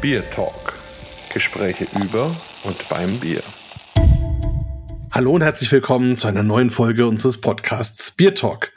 [0.00, 0.72] Bier Talk.
[1.34, 2.34] Gespräche über
[2.64, 3.42] und beim Bier.
[5.10, 8.72] Hallo und herzlich willkommen zu einer neuen Folge unseres Podcasts Bier Talk.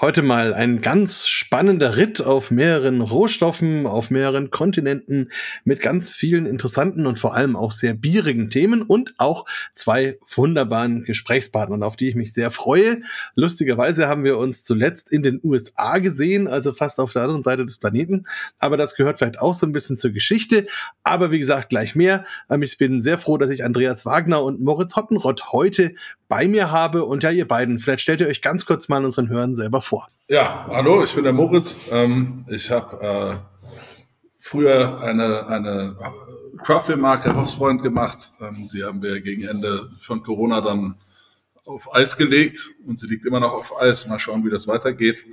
[0.00, 5.28] Heute mal ein ganz spannender Ritt auf mehreren Rohstoffen, auf mehreren Kontinenten
[5.64, 9.44] mit ganz vielen interessanten und vor allem auch sehr bierigen Themen und auch
[9.74, 13.00] zwei wunderbaren Gesprächspartnern, auf die ich mich sehr freue.
[13.34, 17.66] Lustigerweise haben wir uns zuletzt in den USA gesehen, also fast auf der anderen Seite
[17.66, 18.24] des Planeten.
[18.60, 20.68] Aber das gehört vielleicht auch so ein bisschen zur Geschichte.
[21.02, 22.24] Aber wie gesagt, gleich mehr.
[22.48, 25.94] Ähm, ich bin sehr froh, dass ich Andreas Wagner und Moritz Hottenrott heute
[26.28, 27.04] bei mir habe.
[27.04, 29.87] Und ja, ihr beiden, vielleicht stellt ihr euch ganz kurz mal unseren Hörern selber vor.
[30.28, 31.74] Ja, hallo, ich bin der Moritz.
[31.90, 33.72] Ähm, ich habe äh,
[34.38, 35.96] früher eine, eine
[36.62, 38.30] Craftbeer-Marke Hausfreund gemacht.
[38.38, 40.96] Ähm, die haben wir gegen Ende von Corona dann
[41.64, 44.06] auf Eis gelegt und sie liegt immer noch auf Eis.
[44.06, 45.24] Mal schauen, wie das weitergeht.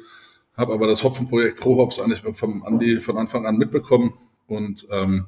[0.56, 4.14] Habe aber das Hopfenprojekt Pro Hops eigentlich vom Andi von Anfang an mitbekommen
[4.48, 5.26] und ähm,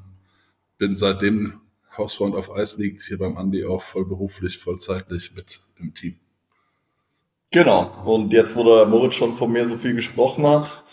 [0.77, 1.59] bin seitdem
[1.97, 6.17] Hausfreund auf Eis liegt, hier beim Andi auch voll beruflich, vollzeitlich mit im Team.
[7.51, 10.83] Genau, und jetzt, wo der Moritz schon von mir so viel gesprochen hat,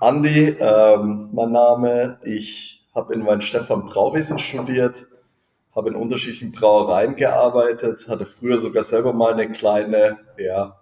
[0.00, 5.06] Andi, ähm, mein Name, ich habe in Weinstefan Brauwesen studiert,
[5.76, 10.80] habe in unterschiedlichen Brauereien gearbeitet, hatte früher sogar selber mal eine kleine ja,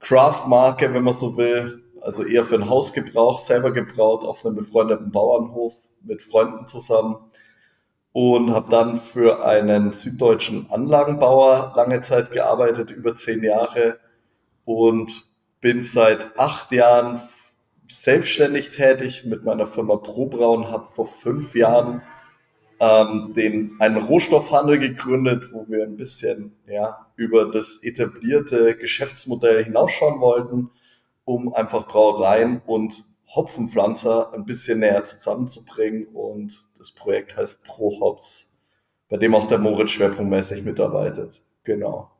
[0.00, 5.12] Craft-Marke, wenn man so will, also eher für den Hausgebrauch, selber gebraut auf einem befreundeten
[5.12, 7.16] Bauernhof mit Freunden zusammen.
[8.12, 14.00] Und habe dann für einen süddeutschen Anlagenbauer lange Zeit gearbeitet, über zehn Jahre
[14.64, 15.28] und
[15.60, 17.20] bin seit acht Jahren
[17.86, 22.02] selbstständig tätig mit meiner Firma ProBraun, habe vor fünf Jahren
[22.80, 30.20] ähm, den, einen Rohstoffhandel gegründet, wo wir ein bisschen ja, über das etablierte Geschäftsmodell hinausschauen
[30.20, 30.70] wollten,
[31.24, 36.06] um einfach Brauereien und Hopfenpflanzer ein bisschen näher zusammenzubringen.
[36.06, 38.48] Und das Projekt heißt Pro Hops,
[39.08, 41.42] bei dem auch der Moritz schwerpunktmäßig mitarbeitet.
[41.64, 42.10] Genau.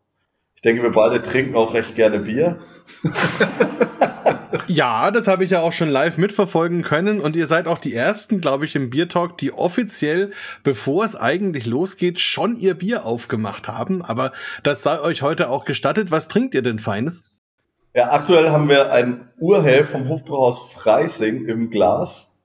[0.60, 2.58] Ich denke, wir beide trinken auch recht gerne Bier.
[4.66, 7.18] ja, das habe ich ja auch schon live mitverfolgen können.
[7.18, 10.32] Und ihr seid auch die ersten, glaube ich, im Bier Talk, die offiziell,
[10.62, 14.02] bevor es eigentlich losgeht, schon ihr Bier aufgemacht haben.
[14.02, 14.32] Aber
[14.62, 16.10] das sei euch heute auch gestattet.
[16.10, 17.24] Was trinkt ihr denn Feines?
[17.94, 22.36] Ja, aktuell haben wir ein Urhell vom Hofbrauhaus Freising im Glas.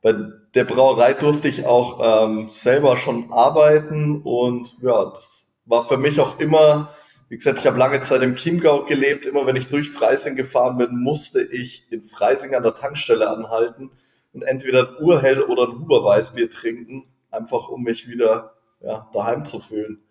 [0.00, 0.14] Bei
[0.54, 6.18] der Brauerei durfte ich auch ähm, selber schon arbeiten und ja, das war für mich
[6.18, 6.94] auch immer,
[7.28, 9.26] wie gesagt, ich habe lange Zeit im Chiemgau gelebt.
[9.26, 13.90] Immer wenn ich durch Freising gefahren bin, musste ich in Freising an der Tankstelle anhalten
[14.32, 19.58] und entweder ein Urhell oder ein Huberweißbier trinken, einfach um mich wieder ja, daheim zu
[19.58, 20.05] fühlen.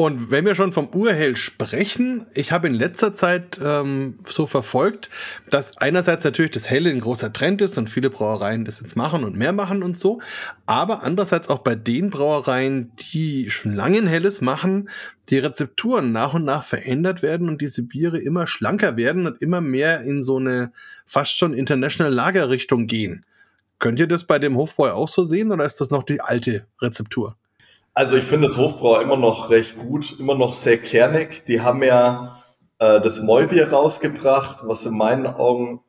[0.00, 5.10] Und wenn wir schon vom Urhell sprechen, ich habe in letzter Zeit ähm, so verfolgt,
[5.50, 9.24] dass einerseits natürlich das Helle ein großer Trend ist und viele Brauereien das jetzt machen
[9.24, 10.22] und mehr machen und so,
[10.64, 14.88] aber andererseits auch bei den Brauereien, die schon lange ein Helles machen,
[15.28, 19.60] die Rezepturen nach und nach verändert werden und diese Biere immer schlanker werden und immer
[19.60, 20.72] mehr in so eine
[21.04, 23.26] fast schon international Lagerrichtung gehen.
[23.78, 26.64] Könnt ihr das bei dem Hofbräu auch so sehen oder ist das noch die alte
[26.80, 27.36] Rezeptur?
[27.92, 31.44] Also ich finde das Hofbrauer immer noch recht gut, immer noch sehr kernig.
[31.46, 32.42] Die haben ja
[32.78, 35.82] äh, das Mäubier rausgebracht, was in meinen Augen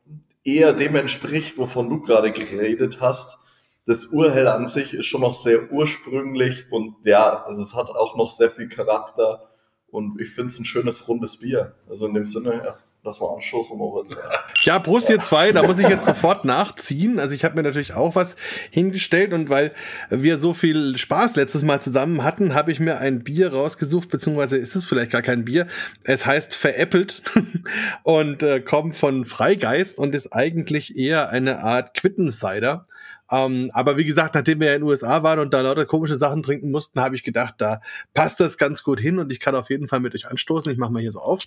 [0.43, 3.37] eher dem entspricht, wovon du gerade geredet hast.
[3.85, 8.15] Das Urhell an sich ist schon noch sehr ursprünglich und ja, also es hat auch
[8.15, 9.49] noch sehr viel Charakter
[9.87, 11.75] und ich finde es ein schönes rundes Bier.
[11.89, 14.15] Also in dem Sinne, ja, Lass mal anstoßen, Moritz.
[14.61, 17.17] Ja, Prost ihr zwei, da muss ich jetzt sofort nachziehen.
[17.19, 18.35] Also ich habe mir natürlich auch was
[18.69, 19.71] hingestellt und weil
[20.11, 24.57] wir so viel Spaß letztes Mal zusammen hatten, habe ich mir ein Bier rausgesucht, beziehungsweise
[24.57, 25.65] ist es vielleicht gar kein Bier.
[26.03, 27.23] Es heißt Veräppelt
[28.03, 32.85] und äh, kommt von Freigeist und ist eigentlich eher eine Art Quittensider.
[33.31, 36.17] Ähm, aber wie gesagt, nachdem wir ja in den USA waren und da lauter komische
[36.17, 37.81] Sachen trinken mussten, habe ich gedacht, da
[38.13, 40.71] passt das ganz gut hin und ich kann auf jeden Fall mit euch anstoßen.
[40.71, 41.39] Ich mache mal hier so auf.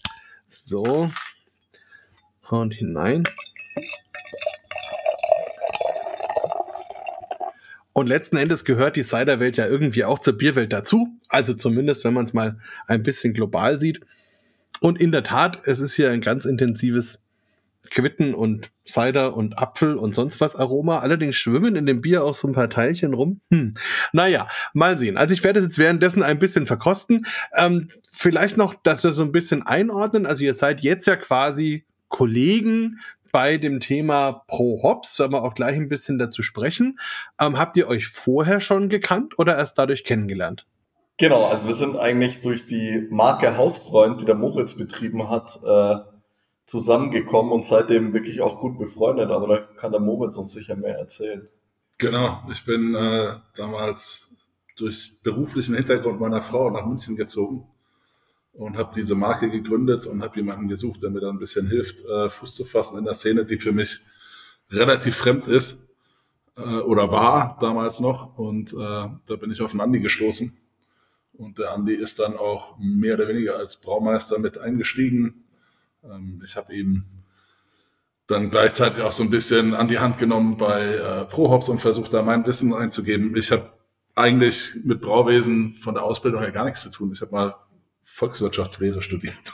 [0.47, 1.07] So,
[2.51, 3.25] und hinein.
[7.95, 11.17] Und letzten Endes gehört die Ciderwelt ja irgendwie auch zur Bierwelt dazu.
[11.29, 12.59] Also zumindest, wenn man es mal
[12.89, 14.01] ein bisschen global sieht.
[14.81, 17.21] Und in der Tat, es ist hier ein ganz intensives
[17.91, 20.99] Quitten und Cider und Apfel und sonst was Aroma.
[20.99, 23.41] Allerdings schwimmen in dem Bier auch so ein paar Teilchen rum.
[23.51, 23.75] Hm.
[24.13, 25.17] Naja, mal sehen.
[25.17, 27.27] Also ich werde es jetzt währenddessen ein bisschen verkosten.
[27.55, 30.27] Ähm, vielleicht noch, dass wir so ein bisschen einordnen.
[30.27, 33.01] Also ihr seid jetzt ja quasi Kollegen
[33.33, 37.01] bei dem Thema Pro Hops, werden wir auch gleich ein bisschen dazu sprechen.
[37.41, 40.65] Ähm, habt ihr euch vorher schon gekannt oder erst dadurch kennengelernt?
[41.17, 45.97] Genau, also wir sind eigentlich durch die Marke Hausfreund, die der Moritz betrieben hat, äh,
[46.67, 50.97] zusammengekommen und seitdem wirklich auch gut befreundet, aber da kann der Moritz uns sicher mehr
[50.97, 51.49] erzählen.
[51.99, 54.31] Genau, ich bin äh, damals
[54.77, 57.67] durch beruflichen Hintergrund meiner Frau nach München gezogen
[58.55, 62.05] und habe diese Marke gegründet und habe jemanden gesucht, der mir da ein bisschen hilft,
[62.05, 64.01] äh, Fuß zu fassen in der Szene, die für mich
[64.71, 65.85] relativ fremd ist
[66.57, 68.39] äh, oder war damals noch.
[68.39, 70.57] Und äh, da bin ich auf den Andi gestoßen.
[71.33, 75.45] Und der Andi ist dann auch mehr oder weniger als Braumeister mit eingestiegen.
[76.05, 77.05] Ähm, ich habe ihm
[78.29, 82.15] dann gleichzeitig auch so ein bisschen an die Hand genommen bei äh, ProHops und versucht
[82.15, 83.37] da mein Wissen einzugeben.
[83.37, 83.73] Ich habe
[84.15, 87.11] eigentlich mit Brauwesen von der Ausbildung her gar nichts zu tun.
[87.13, 87.55] Ich habe mal
[88.05, 89.53] Volkswirtschaftslehre studiert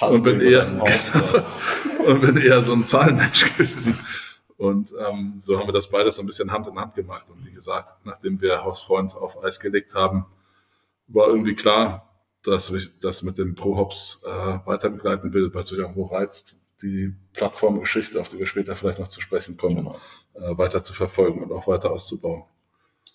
[0.00, 0.66] und bin eher
[2.06, 3.98] und bin eher so ein Zahlenmensch gewesen.
[4.56, 7.30] Und ähm, so haben wir das beides so ein bisschen Hand in Hand gemacht.
[7.30, 10.26] Und wie gesagt, nachdem wir Hausfreund auf Eis gelegt haben,
[11.08, 12.10] war irgendwie klar,
[12.42, 16.60] dass ich das mit dem ProHops äh, weiter begleiten will, weil es sich irgendwo reizt,
[16.82, 19.96] die Plattformgeschichte, auf die wir später vielleicht noch zu sprechen kommen, genau.
[20.34, 22.44] äh, weiter zu verfolgen und auch weiter auszubauen.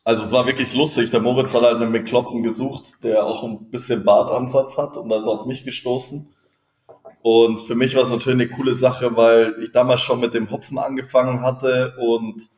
[0.06, 1.10] Also es war wirklich lustig.
[1.10, 5.18] Der Moritz hat halt einen Bekloppten gesucht, der auch ein bisschen Bartansatz hat und da
[5.18, 6.30] ist auf mich gestoßen.
[7.24, 10.52] Und für mich war es natürlich eine coole Sache, weil ich damals schon mit dem
[10.52, 12.50] Hopfen angefangen hatte und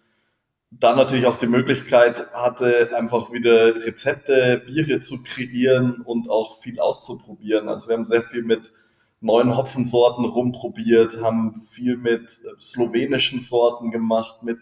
[0.72, 6.82] dann natürlich auch die Möglichkeit hatte, einfach wieder Rezepte, Biere zu kreieren und auch viel
[6.82, 7.70] auszuprobieren.
[7.70, 8.74] Also wir haben sehr viel mit
[9.22, 12.30] neuen Hopfensorten rumprobiert, haben viel mit
[12.60, 14.60] slowenischen Sorten gemacht, mit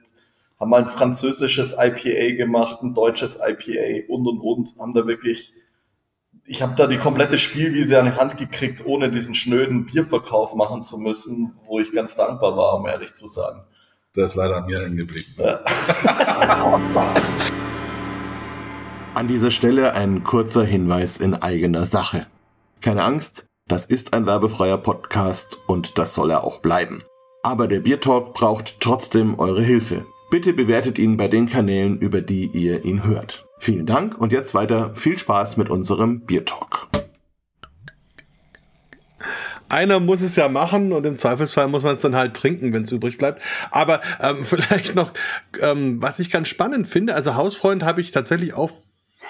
[0.60, 5.54] haben mal ein französisches IPA gemacht, ein deutsches IPA und und und, haben da wirklich,
[6.46, 10.84] ich habe da die komplette Spielwiese an die Hand gekriegt, ohne diesen schnöden Bierverkauf machen
[10.84, 13.64] zu müssen, wo ich ganz dankbar war, um ehrlich zu sagen.
[14.16, 15.34] Der ist leider an mir hängen geblieben.
[15.38, 15.60] Ja.
[19.16, 22.28] an dieser Stelle ein kurzer Hinweis in eigener Sache.
[22.82, 27.04] Keine Angst, das ist ein werbefreier Podcast und das soll er auch bleiben.
[27.42, 30.06] Aber der Biertalk braucht trotzdem eure Hilfe.
[30.36, 33.46] Bitte bewertet ihn bei den Kanälen, über die ihr ihn hört.
[33.58, 36.90] Vielen Dank und jetzt weiter viel Spaß mit unserem Biertalk.
[39.70, 42.84] Einer muss es ja machen und im Zweifelsfall muss man es dann halt trinken, wenn
[42.84, 43.44] es übrig bleibt.
[43.72, 45.14] Aber ähm, vielleicht noch,
[45.62, 48.74] ähm, was ich ganz spannend finde, also Hausfreund habe ich tatsächlich auch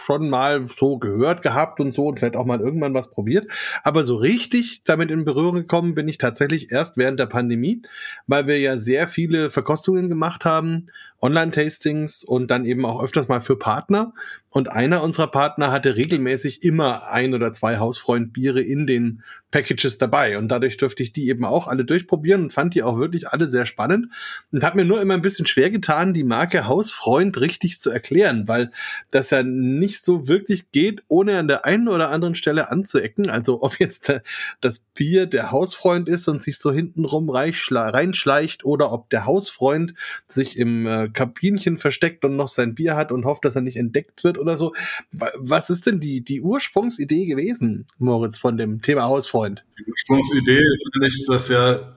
[0.04, 3.50] schon mal so gehört gehabt und so und vielleicht auch mal irgendwann was probiert.
[3.84, 7.82] Aber so richtig damit in Berührung gekommen bin ich tatsächlich erst während der Pandemie,
[8.28, 10.88] weil wir ja sehr viele Verkostungen gemacht haben,
[11.26, 14.14] Online-Tastings und dann eben auch öfters mal für Partner.
[14.56, 20.38] Und einer unserer Partner hatte regelmäßig immer ein oder zwei Hausfreund-Biere in den Packages dabei.
[20.38, 23.50] Und dadurch durfte ich die eben auch alle durchprobieren und fand die auch wirklich alle
[23.50, 24.14] sehr spannend.
[24.54, 28.48] Und habe mir nur immer ein bisschen schwer getan, die Marke Hausfreund richtig zu erklären,
[28.48, 28.72] weil
[29.12, 33.30] das ja nicht so wirklich geht, ohne an der einen oder anderen Stelle anzuecken.
[33.30, 34.14] Also ob jetzt
[34.62, 39.96] das Bier der Hausfreund ist und sich so hintenrum reinschleicht oder ob der Hausfreund
[40.30, 43.78] sich im äh, Kabinchen versteckt und noch sein Bier hat und hofft, dass er nicht
[43.78, 44.74] entdeckt wird oder so.
[45.12, 49.66] Was ist denn die, die Ursprungsidee gewesen, Moritz, von dem Thema Hausfreund?
[49.80, 51.96] Die Ursprungsidee ist nämlich, dass ja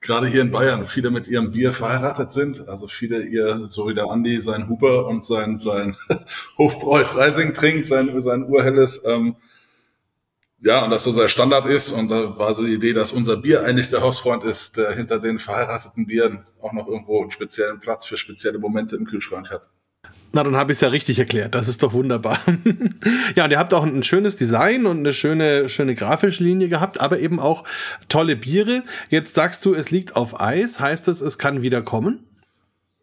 [0.00, 2.68] gerade hier in Bayern viele mit ihrem Bier verheiratet sind.
[2.68, 5.96] Also viele ihr, so wie der Andi, sein Huber und sein, sein
[6.58, 9.02] Hofbräu Freising trinkt, sein, sein urhelles.
[9.04, 9.36] Ähm,
[10.60, 11.90] ja, und das so sein Standard ist.
[11.90, 15.20] Und da war so die Idee, dass unser Bier eigentlich der Hausfreund ist, der hinter
[15.20, 19.70] den verheirateten Bieren auch noch irgendwo einen speziellen Platz für spezielle Momente im Kühlschrank hat.
[20.32, 21.54] Na, dann habe ich es ja richtig erklärt.
[21.54, 22.38] Das ist doch wunderbar.
[23.36, 27.00] ja, und ihr habt auch ein schönes Design und eine schöne, schöne grafische Linie gehabt,
[27.00, 27.64] aber eben auch
[28.08, 28.82] tolle Biere.
[29.08, 30.80] Jetzt sagst du, es liegt auf Eis.
[30.80, 32.24] Heißt es, es kann wieder kommen?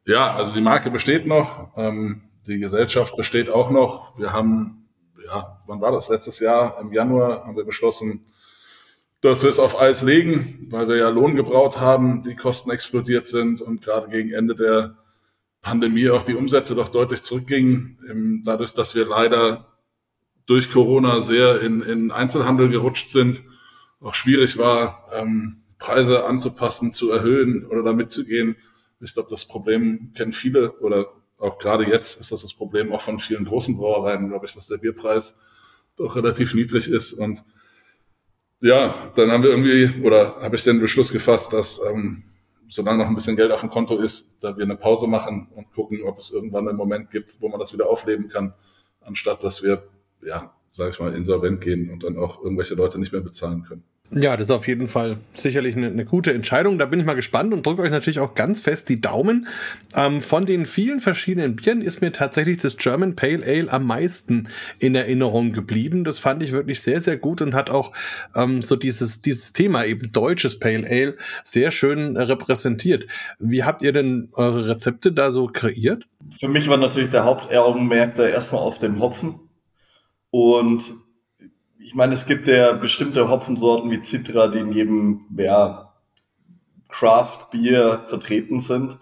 [0.06, 1.70] Ja, also die Marke besteht noch.
[1.78, 4.20] Ähm, die Gesellschaft besteht auch noch.
[4.20, 4.85] Wir haben
[5.26, 6.10] ja, wann war das?
[6.10, 8.26] Letztes Jahr im Januar haben wir beschlossen,
[9.22, 13.28] dass wir es auf Eis legen, weil wir ja Lohn gebraut haben, die Kosten explodiert
[13.28, 14.98] sind und gerade gegen Ende der
[15.62, 18.44] Pandemie auch die Umsätze doch deutlich zurückgingen.
[18.46, 19.80] Dadurch, dass wir leider
[20.46, 23.44] durch Corona sehr in, in Einzelhandel gerutscht sind,
[24.00, 28.56] auch schwierig war, ähm, Preise anzupassen, zu erhöhen oder damit zu gehen.
[29.00, 31.08] Ich glaube, das Problem kennen viele oder
[31.46, 34.68] auch gerade jetzt ist das das Problem auch von vielen großen Brauereien, glaube ich, dass
[34.68, 35.38] der Bierpreis
[35.96, 37.14] doch relativ niedrig ist.
[37.14, 37.44] Und
[38.62, 42.24] ja, dann haben wir irgendwie, oder habe ich den Beschluss gefasst, dass ähm,
[42.68, 45.72] solange noch ein bisschen Geld auf dem Konto ist, da wir eine Pause machen und
[45.72, 48.54] gucken, ob es irgendwann einen Moment gibt, wo man das wieder aufleben kann,
[49.02, 49.88] anstatt dass wir,
[50.24, 53.84] ja, sage ich mal, insolvent gehen und dann auch irgendwelche Leute nicht mehr bezahlen können.
[54.12, 56.78] Ja, das ist auf jeden Fall sicherlich eine, eine, gute Entscheidung.
[56.78, 59.48] Da bin ich mal gespannt und drücke euch natürlich auch ganz fest die Daumen.
[59.96, 64.48] Ähm, von den vielen verschiedenen Bieren ist mir tatsächlich das German Pale Ale am meisten
[64.78, 66.04] in Erinnerung geblieben.
[66.04, 67.94] Das fand ich wirklich sehr, sehr gut und hat auch
[68.36, 73.08] ähm, so dieses, dieses Thema eben deutsches Pale Ale sehr schön repräsentiert.
[73.40, 76.08] Wie habt ihr denn eure Rezepte da so kreiert?
[76.40, 79.40] Für mich war natürlich der Hauptaugenmerk da erstmal auf dem Hopfen.
[80.30, 80.94] Und
[81.86, 85.94] ich meine, es gibt ja bestimmte Hopfensorten wie Citra, die in jedem ja,
[86.90, 88.98] Craft-Bier vertreten sind.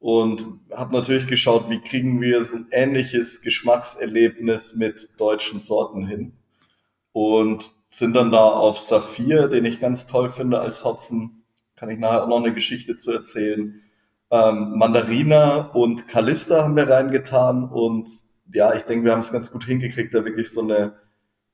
[0.00, 6.32] Und habe natürlich geschaut, wie kriegen wir so ein ähnliches Geschmackserlebnis mit deutschen Sorten hin.
[7.12, 11.44] Und sind dann da auf Saphir, den ich ganz toll finde als Hopfen.
[11.76, 13.82] Kann ich nachher auch noch eine Geschichte zu erzählen.
[14.32, 17.68] Ähm, Mandarina und Kalista haben wir reingetan.
[17.70, 18.10] Und
[18.52, 21.05] ja, ich denke, wir haben es ganz gut hingekriegt, da wirklich so eine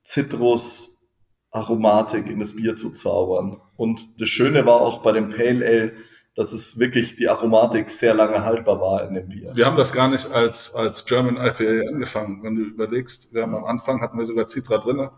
[0.05, 3.61] Zitrus-Aromatik in das Bier zu zaubern.
[3.77, 5.93] Und das Schöne war auch bei dem Pale Ale,
[6.35, 9.53] dass es wirklich die Aromatik sehr lange haltbar war in dem Bier.
[9.55, 12.43] Wir haben das gar nicht als, als German IPA angefangen.
[12.43, 15.13] Wenn du überlegst, wir haben am Anfang hatten wir sogar Citra drinne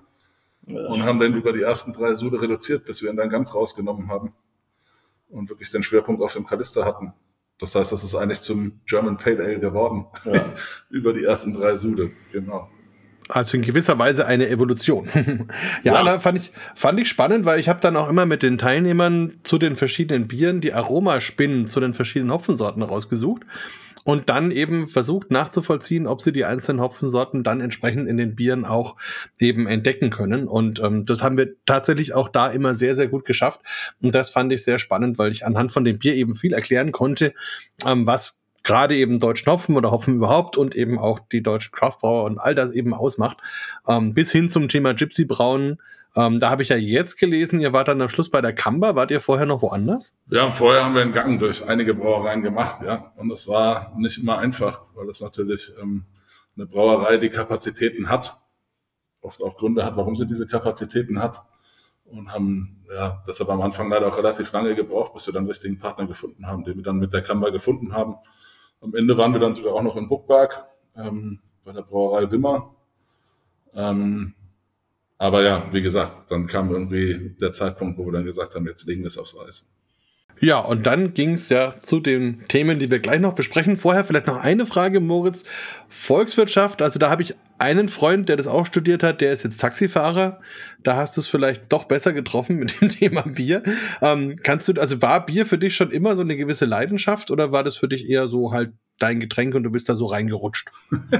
[0.67, 3.55] ja, und haben dann über die ersten drei Sude reduziert, bis wir ihn dann ganz
[3.55, 4.35] rausgenommen haben
[5.29, 7.13] und wirklich den Schwerpunkt auf dem Kalister hatten.
[7.61, 10.07] Das heißt, das ist eigentlich zum German Pale Ale geworden.
[10.25, 10.45] Ja.
[10.91, 12.69] über die ersten drei Sude, genau.
[13.29, 15.09] Also in gewisser Weise eine Evolution.
[15.83, 16.03] ja, ja.
[16.03, 19.33] Da fand ich, fand ich spannend, weil ich habe dann auch immer mit den Teilnehmern
[19.43, 23.43] zu den verschiedenen Bieren die Aromaspinnen zu den verschiedenen Hopfensorten rausgesucht
[24.05, 28.65] und dann eben versucht nachzuvollziehen, ob sie die einzelnen Hopfensorten dann entsprechend in den Bieren
[28.65, 28.97] auch
[29.41, 30.47] eben entdecken können.
[30.47, 33.63] Und ähm, das haben wir tatsächlich auch da immer sehr, sehr gut geschafft.
[34.03, 36.93] Und das fand ich sehr spannend, weil ich anhand von dem Bier eben viel erklären
[36.93, 37.33] konnte,
[37.87, 42.25] ähm, was gerade eben deutschen Hopfen oder Hopfen überhaupt und eben auch die deutschen Craftbrauer
[42.25, 43.39] und all das eben ausmacht.
[43.87, 45.81] Ähm, bis hin zum Thema Gypsy Brauen.
[46.17, 48.95] Ähm, da habe ich ja jetzt gelesen, ihr wart dann am Schluss bei der Kamba.
[48.95, 50.17] Wart ihr vorher noch woanders?
[50.31, 53.13] Ja, vorher haben wir einen Gang durch einige Brauereien gemacht, ja.
[53.17, 56.07] Und es war nicht immer einfach, weil es natürlich ähm,
[56.57, 58.41] eine Brauerei die Kapazitäten hat,
[59.21, 61.43] oft auch Gründe hat, warum sie diese Kapazitäten hat.
[62.05, 65.79] Und haben ja deshalb am Anfang leider auch relativ lange gebraucht, bis wir dann richtigen
[65.79, 68.17] Partner gefunden haben, den wir dann mit der Kamba gefunden haben.
[68.85, 70.63] Am Ende waren wir dann sogar auch noch in Buckberg
[70.95, 72.75] ähm, bei der Brauerei Wimmer.
[73.73, 74.35] Ähm,
[75.17, 78.85] aber ja, wie gesagt, dann kam irgendwie der Zeitpunkt, wo wir dann gesagt haben, jetzt
[78.85, 79.65] legen wir es aufs Eis.
[80.41, 83.77] Ja, und dann ging es ja zu den Themen, die wir gleich noch besprechen.
[83.77, 85.45] Vorher vielleicht noch eine Frage, Moritz.
[85.89, 89.61] Volkswirtschaft, also da habe ich einen Freund, der das auch studiert hat, der ist jetzt
[89.61, 90.41] Taxifahrer.
[90.83, 93.63] Da hast du es vielleicht doch besser getroffen mit dem Thema Bier.
[94.03, 97.53] Ähm, kannst du, also war Bier für dich schon immer so eine gewisse Leidenschaft oder
[97.53, 100.71] war das für dich eher so halt dein Getränk und du bist da so reingerutscht?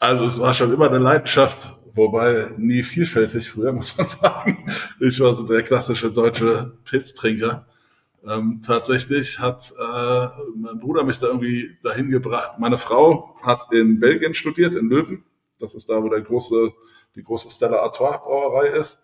[0.00, 4.70] Also es war schon immer eine Leidenschaft, wobei nie vielfältig früher, muss man sagen.
[5.00, 7.66] Ich war so der klassische deutsche Pilztrinker.
[8.26, 12.58] Ähm, tatsächlich hat äh, mein Bruder mich da irgendwie dahin gebracht.
[12.58, 15.24] Meine Frau hat in Belgien studiert, in Löwen.
[15.58, 16.72] Das ist da, wo der große,
[17.16, 18.98] die große Stella Artois Brauerei ist.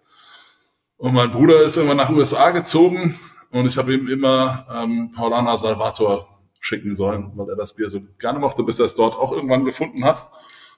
[0.96, 3.18] Und mein Bruder ist irgendwann nach USA gezogen
[3.50, 6.28] und ich habe ihm immer ähm, Paulana Salvator
[6.60, 9.64] schicken sollen, weil er das Bier so gerne mochte, bis er es dort auch irgendwann
[9.64, 10.30] gefunden hat.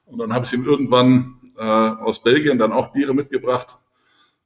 [0.06, 3.78] Und dann habe ich ihm irgendwann äh, aus Belgien dann auch Biere mitgebracht,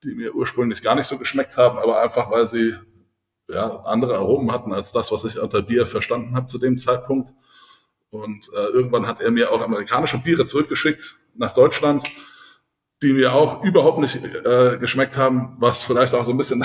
[0.02, 2.74] die mir ursprünglich gar nicht so geschmeckt haben, aber einfach weil sie
[3.48, 7.32] ja, andere Aromen hatten als das, was ich unter Bier verstanden habe zu dem Zeitpunkt.
[8.10, 12.08] Und äh, irgendwann hat er mir auch amerikanische Biere zurückgeschickt nach Deutschland,
[13.02, 16.64] die mir auch überhaupt nicht äh, geschmeckt haben, was vielleicht auch so ein bisschen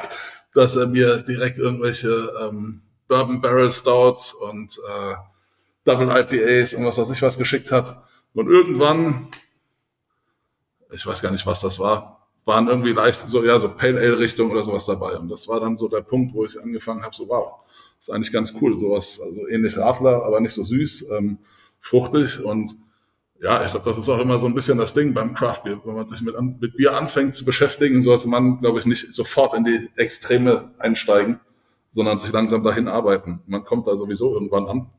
[0.54, 5.14] dass er mir direkt irgendwelche ähm, Bourbon Barrel Stouts und äh,
[5.84, 8.02] Double IPAs und was weiß ich was geschickt hat.
[8.34, 9.30] Und irgendwann,
[10.90, 12.17] ich weiß gar nicht, was das war,
[12.48, 15.16] waren irgendwie leicht so, ja, so Pale Ale Richtung oder sowas dabei.
[15.18, 17.60] Und das war dann so der Punkt, wo ich angefangen habe, so wow,
[18.00, 21.38] ist eigentlich ganz cool, sowas, also ähnlich Radler, aber nicht so süß, ähm,
[21.78, 22.76] fruchtig und
[23.40, 25.80] ja, ich glaube, das ist auch immer so ein bisschen das Ding beim Craft Beer.
[25.84, 29.54] Wenn man sich mit, mit Bier anfängt zu beschäftigen, sollte man, glaube ich, nicht sofort
[29.54, 31.38] in die Extreme einsteigen,
[31.92, 33.40] sondern sich langsam dahin arbeiten.
[33.46, 34.90] Man kommt da sowieso irgendwann an.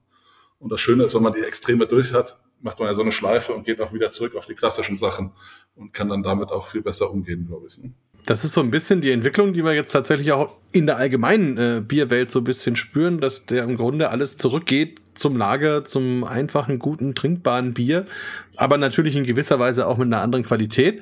[0.60, 3.12] Und das Schöne ist, wenn man die Extreme durch hat, macht man ja so eine
[3.12, 5.32] Schleife und geht auch wieder zurück auf die klassischen Sachen
[5.75, 7.78] und kann dann damit auch viel besser umgehen, glaube ich.
[7.78, 7.94] Ne?
[8.25, 11.58] Das ist so ein bisschen die Entwicklung, die wir jetzt tatsächlich auch in der allgemeinen
[11.58, 16.24] äh, Bierwelt so ein bisschen spüren, dass der im Grunde alles zurückgeht zum Lager, zum
[16.24, 18.06] einfachen, guten, trinkbaren Bier,
[18.56, 21.01] aber natürlich in gewisser Weise auch mit einer anderen Qualität.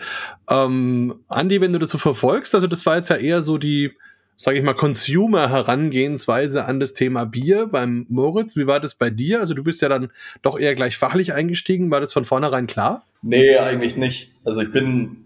[0.50, 3.98] Ähm, Andi, wenn du das so verfolgst, also das war jetzt ja eher so die,
[4.38, 8.56] sage ich mal, Consumer-Herangehensweise an das Thema Bier beim Moritz.
[8.56, 9.40] Wie war das bei dir?
[9.40, 10.12] Also du bist ja dann
[10.44, 11.92] doch eher gleich fachlich eingestiegen.
[11.92, 13.04] War das von vornherein klar?
[13.24, 14.32] Nee, eigentlich nicht.
[14.46, 15.26] Also ich bin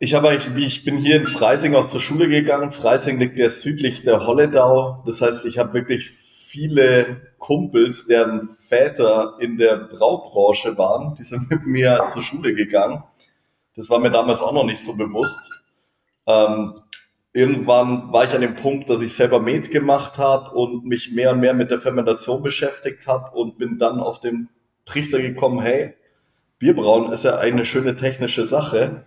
[0.00, 2.72] Ich habe eigentlich, ich bin hier in Freising auch zur Schule gegangen.
[2.72, 5.04] Freising liegt ja südlich der Holledau.
[5.06, 11.48] Das heißt, ich habe wirklich viele Kumpels, deren Väter in der Braubranche waren, die sind
[11.48, 13.04] mit mir zur Schule gegangen.
[13.76, 15.40] Das war mir damals auch noch nicht so bewusst.
[16.26, 16.82] Ähm,
[17.32, 21.32] irgendwann war ich an dem Punkt, dass ich selber Met gemacht habe und mich mehr
[21.32, 24.48] und mehr mit der Fermentation beschäftigt habe und bin dann auf den
[24.84, 25.94] Trichter gekommen, hey,
[26.58, 29.06] Bierbrauen ist ja eine schöne technische Sache.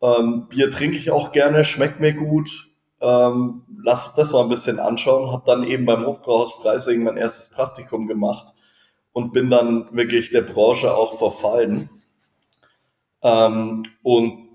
[0.00, 2.70] Ähm, Bier trinke ich auch gerne, schmeckt mir gut.
[3.00, 5.30] Ähm, lass das mal ein bisschen anschauen.
[5.30, 8.52] Habe dann eben beim Hofbrauhaus Freising mein erstes Praktikum gemacht
[9.12, 11.90] und bin dann wirklich der Branche auch verfallen.
[13.22, 14.47] Ähm, und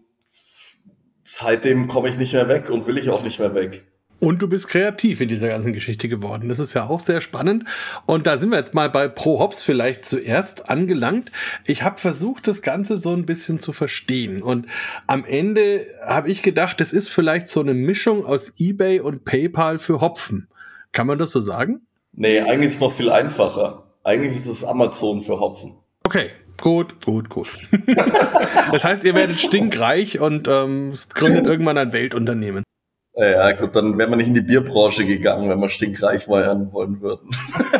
[1.37, 3.83] seitdem komme ich nicht mehr weg und will ich auch nicht mehr weg.
[4.19, 6.47] Und du bist kreativ in dieser ganzen Geschichte geworden.
[6.47, 7.65] Das ist ja auch sehr spannend.
[8.05, 11.29] Und da sind wir jetzt mal bei Pro Hops vielleicht zuerst angelangt.
[11.65, 14.41] Ich habe versucht, das Ganze so ein bisschen zu verstehen.
[14.41, 14.67] Und
[15.07, 19.77] am Ende habe ich gedacht, es ist vielleicht so eine Mischung aus eBay und PayPal
[19.77, 20.47] für Hopfen.
[20.93, 21.81] Kann man das so sagen?
[22.13, 23.91] Nee, eigentlich ist es noch viel einfacher.
[24.03, 25.75] Eigentlich ist es Amazon für Hopfen.
[26.05, 26.29] Okay,
[26.61, 27.49] Gut, gut, gut.
[28.71, 32.63] das heißt, ihr werdet stinkreich und ähm, gründet irgendwann ein Weltunternehmen.
[33.15, 36.99] Ja, gut, dann wäre man nicht in die Bierbranche gegangen, wenn wir stinkreich werden wollen
[37.01, 37.29] würden.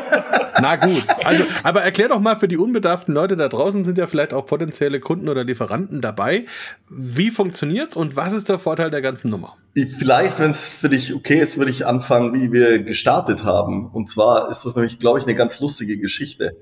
[0.61, 4.05] Na gut, also, aber erklär doch mal für die unbedarften Leute da draußen sind ja
[4.05, 6.45] vielleicht auch potenzielle Kunden oder Lieferanten dabei.
[6.87, 9.57] Wie funktioniert's und was ist der Vorteil der ganzen Nummer?
[9.73, 13.87] Vielleicht, wenn es für dich okay ist, würde ich anfangen, wie wir gestartet haben.
[13.87, 16.57] Und zwar ist das nämlich, glaube ich, eine ganz lustige Geschichte.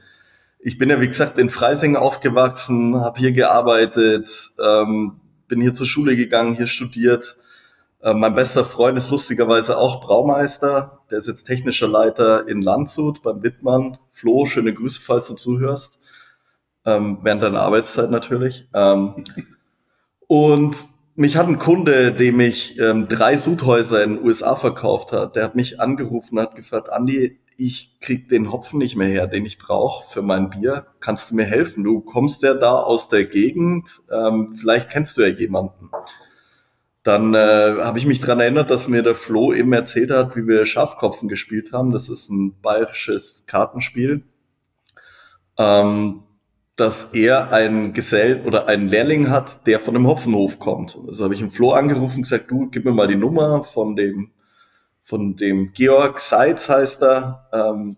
[0.64, 5.88] Ich bin ja, wie gesagt, in Freising aufgewachsen, habe hier gearbeitet, ähm, bin hier zur
[5.88, 7.38] Schule gegangen, hier studiert.
[8.02, 11.00] Äh, mein bester Freund ist lustigerweise auch Braumeister.
[11.10, 13.98] Der ist jetzt technischer Leiter in Landshut beim Wittmann.
[14.12, 16.00] Flo, schöne Grüße, falls du zuhörst.
[16.86, 18.70] Ähm, während deiner Arbeitszeit natürlich.
[18.76, 19.24] Ähm,
[20.28, 25.36] und mich hat ein Kunde, dem ich ähm, drei Sudhäuser in den USA verkauft hat,
[25.36, 29.28] der hat mich angerufen und hat gefragt, Andi, ich krieg den Hopfen nicht mehr her,
[29.28, 30.86] den ich brauche für mein Bier.
[31.00, 31.84] Kannst du mir helfen?
[31.84, 35.90] Du kommst ja da aus der Gegend, ähm, vielleicht kennst du ja jemanden.
[37.04, 40.48] Dann äh, habe ich mich dran erinnert, dass mir der Flo eben erzählt hat, wie
[40.48, 41.92] wir Schafkopfen gespielt haben.
[41.92, 44.24] Das ist ein bayerisches Kartenspiel.
[45.58, 46.24] Ähm,
[46.76, 50.98] dass er einen Gesell oder einen Lehrling hat, der von dem Hopfenhof kommt.
[51.08, 53.96] Also habe ich im Flo angerufen und gesagt, du, gib mir mal die Nummer von
[53.96, 54.32] dem
[55.12, 57.50] von dem Georg Seitz heißt er.
[57.52, 57.98] Ähm,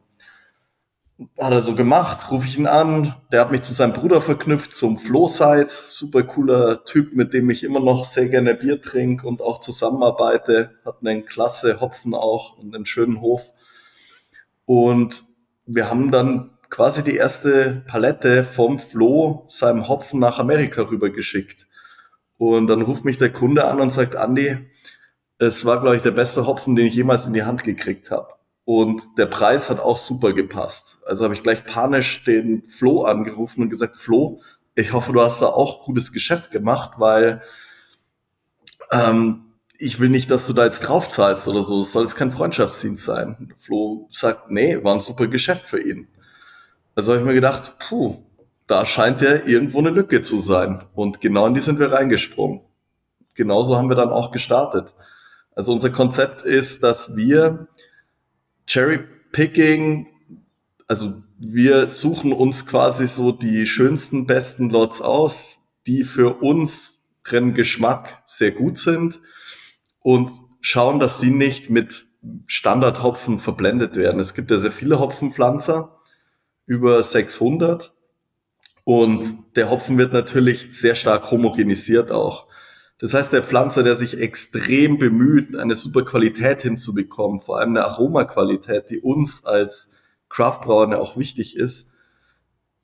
[1.39, 3.13] hat er so gemacht, rufe ich ihn an.
[3.31, 5.95] Der hat mich zu seinem Bruder verknüpft, zum Flo Seitz.
[5.95, 10.71] Super cooler Typ, mit dem ich immer noch sehr gerne Bier trinke und auch zusammenarbeite.
[10.83, 13.53] Hat einen klasse Hopfen auch und einen schönen Hof.
[14.65, 15.23] Und
[15.67, 21.67] wir haben dann quasi die erste Palette vom Flo seinem Hopfen nach Amerika rübergeschickt.
[22.39, 24.57] Und dann ruft mich der Kunde an und sagt, Andi,
[25.43, 28.27] es war, glaube ich, der beste Hopfen, den ich jemals in die Hand gekriegt habe.
[28.65, 30.99] Und der Preis hat auch super gepasst.
[31.05, 34.41] Also habe ich gleich panisch den Flo angerufen und gesagt, Flo,
[34.75, 37.41] ich hoffe, du hast da auch gutes Geschäft gemacht, weil
[38.91, 41.81] ähm, ich will nicht, dass du da jetzt drauf zahlst oder so.
[41.81, 43.53] Es soll jetzt kein Freundschaftsdienst sein.
[43.57, 46.07] Flo sagt, nee, war ein super Geschäft für ihn.
[46.95, 48.19] Also habe ich mir gedacht, puh,
[48.67, 50.83] da scheint ja irgendwo eine Lücke zu sein.
[50.93, 52.61] Und genau in die sind wir reingesprungen.
[53.35, 54.93] Genauso haben wir dann auch gestartet.
[55.55, 57.67] Also unser Konzept ist, dass wir
[58.65, 58.99] Cherry
[59.31, 60.07] Picking,
[60.87, 68.23] also wir suchen uns quasi so die schönsten, besten Lots aus, die für unseren Geschmack
[68.25, 69.19] sehr gut sind
[69.99, 72.05] und schauen, dass sie nicht mit
[72.45, 74.19] Standardhopfen verblendet werden.
[74.19, 75.99] Es gibt ja sehr viele Hopfenpflanzer,
[76.65, 77.93] über 600
[78.85, 82.47] und der Hopfen wird natürlich sehr stark homogenisiert auch.
[82.99, 87.85] Das heißt, der Pflanzer, der sich extrem bemüht, eine super Qualität hinzubekommen, vor allem eine
[87.85, 89.91] Aromaqualität, die uns als
[90.29, 91.89] Craftbrauer auch wichtig ist,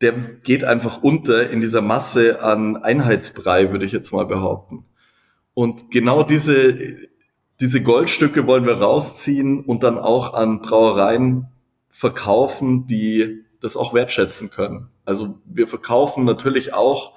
[0.01, 4.85] der geht einfach unter in dieser Masse an Einheitsbrei, würde ich jetzt mal behaupten.
[5.53, 6.97] Und genau diese,
[7.59, 11.47] diese Goldstücke wollen wir rausziehen und dann auch an Brauereien
[11.89, 14.89] verkaufen, die das auch wertschätzen können.
[15.03, 17.13] Also wir verkaufen natürlich auch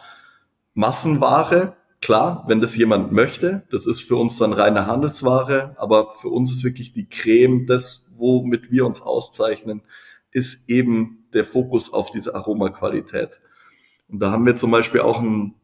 [0.75, 6.29] Massenware, Klar, wenn das jemand möchte, das ist für uns dann reine Handelsware, aber für
[6.29, 9.83] uns ist wirklich die Creme, das, womit wir uns auszeichnen,
[10.33, 13.41] ist eben der Fokus auf diese Aromaqualität.
[14.09, 15.55] Und da haben wir zum Beispiel auch ein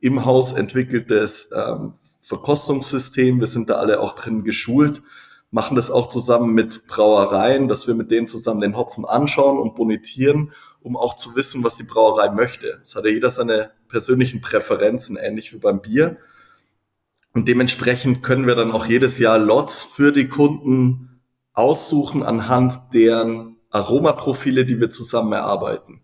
[0.00, 3.38] im Haus entwickeltes ähm, Verkostungssystem.
[3.38, 5.00] Wir sind da alle auch drin geschult,
[5.54, 9.74] machen das auch zusammen mit Brauereien, dass wir mit denen zusammen den Hopfen anschauen und
[9.74, 10.52] bonitieren
[10.84, 12.78] um auch zu wissen, was die Brauerei möchte.
[12.82, 16.18] Es hat ja jeder seine persönlichen Präferenzen, ähnlich wie beim Bier.
[17.32, 21.22] Und dementsprechend können wir dann auch jedes Jahr Lots für die Kunden
[21.54, 26.02] aussuchen anhand deren Aromaprofile, die wir zusammen erarbeiten.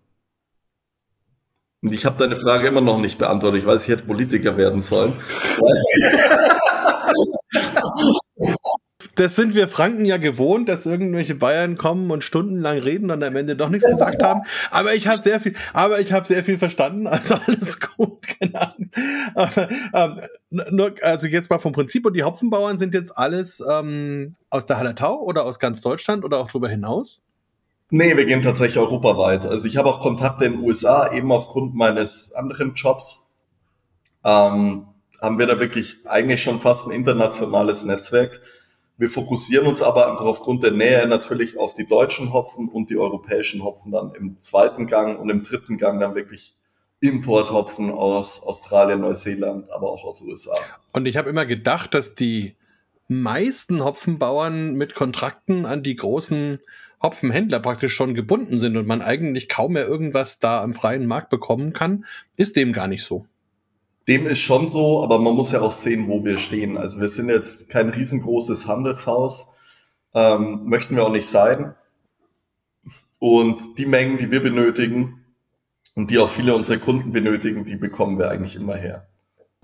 [1.83, 3.61] Und ich habe deine Frage immer noch nicht beantwortet.
[3.61, 5.13] Ich weiß, ich hätte Politiker werden sollen.
[9.21, 13.37] das sind wir Franken ja gewohnt, dass irgendwelche Bayern kommen und stundenlang reden und am
[13.37, 14.41] Ende doch nichts gesagt haben.
[14.71, 18.27] Aber ich habe sehr viel, aber ich habe sehr viel verstanden, also alles gut,
[20.71, 24.79] nur, also jetzt mal vom Prinzip und die Hopfenbauern sind jetzt alles ähm, aus der
[24.79, 27.21] Hallertau oder aus ganz Deutschland oder auch darüber hinaus?
[27.91, 29.45] Nee, wir gehen tatsächlich europaweit.
[29.45, 33.27] Also ich habe auch Kontakte in den USA, eben aufgrund meines anderen Jobs.
[34.25, 34.87] Ähm,
[35.21, 38.41] haben wir da wirklich eigentlich schon fast ein internationales Netzwerk.
[39.01, 42.99] Wir fokussieren uns aber einfach aufgrund der Nähe natürlich auf die deutschen Hopfen und die
[42.99, 46.55] europäischen Hopfen dann im zweiten Gang und im dritten Gang dann wirklich
[47.01, 50.53] Importhopfen aus Australien, Neuseeland, aber auch aus USA.
[50.93, 52.57] Und ich habe immer gedacht, dass die
[53.09, 56.59] meisten Hopfenbauern mit Kontrakten an die großen
[57.03, 61.31] Hopfenhändler praktisch schon gebunden sind und man eigentlich kaum mehr irgendwas da am freien Markt
[61.31, 62.05] bekommen kann,
[62.37, 63.25] ist dem gar nicht so.
[64.11, 66.77] Dem ist schon so, aber man muss ja auch sehen, wo wir stehen.
[66.77, 69.46] Also wir sind jetzt kein riesengroßes Handelshaus,
[70.14, 71.77] ähm, möchten wir auch nicht sein.
[73.20, 75.25] Und die Mengen, die wir benötigen
[75.94, 79.07] und die auch viele unserer Kunden benötigen, die bekommen wir eigentlich immer her.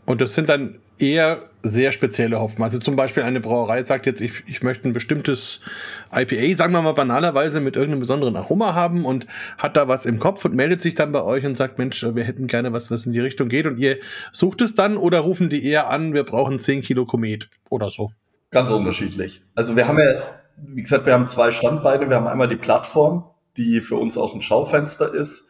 [0.04, 2.62] Und das sind dann eher sehr spezielle Hopfen.
[2.62, 5.60] Also zum Beispiel eine Brauerei sagt jetzt, ich, ich möchte ein bestimmtes
[6.14, 9.26] IPA, sagen wir mal banalerweise, mit irgendeinem besonderen Aroma haben und
[9.58, 12.24] hat da was im Kopf und meldet sich dann bei euch und sagt, Mensch, wir
[12.24, 13.98] hätten gerne was, was in die Richtung geht und ihr
[14.32, 18.12] sucht es dann oder rufen die eher an, wir brauchen 10 Kilo Komet oder so?
[18.50, 19.42] Ganz unterschiedlich.
[19.54, 20.22] Also wir haben ja,
[20.56, 22.08] wie gesagt, wir haben zwei Standbeine.
[22.08, 23.24] Wir haben einmal die Plattform,
[23.56, 25.44] die für uns auch ein Schaufenster ist,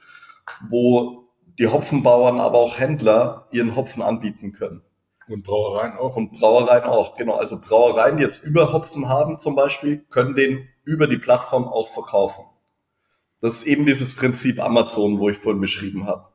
[0.70, 1.28] wo
[1.58, 4.82] die Hopfenbauern, aber auch Händler ihren Hopfen anbieten können.
[5.28, 6.16] Und Brauereien auch.
[6.16, 7.34] Und Brauereien auch, genau.
[7.34, 11.88] Also Brauereien, die jetzt über Hopfen haben zum Beispiel, können den über die Plattform auch
[11.88, 12.44] verkaufen.
[13.40, 16.28] Das ist eben dieses Prinzip Amazon, wo ich vorhin beschrieben habe.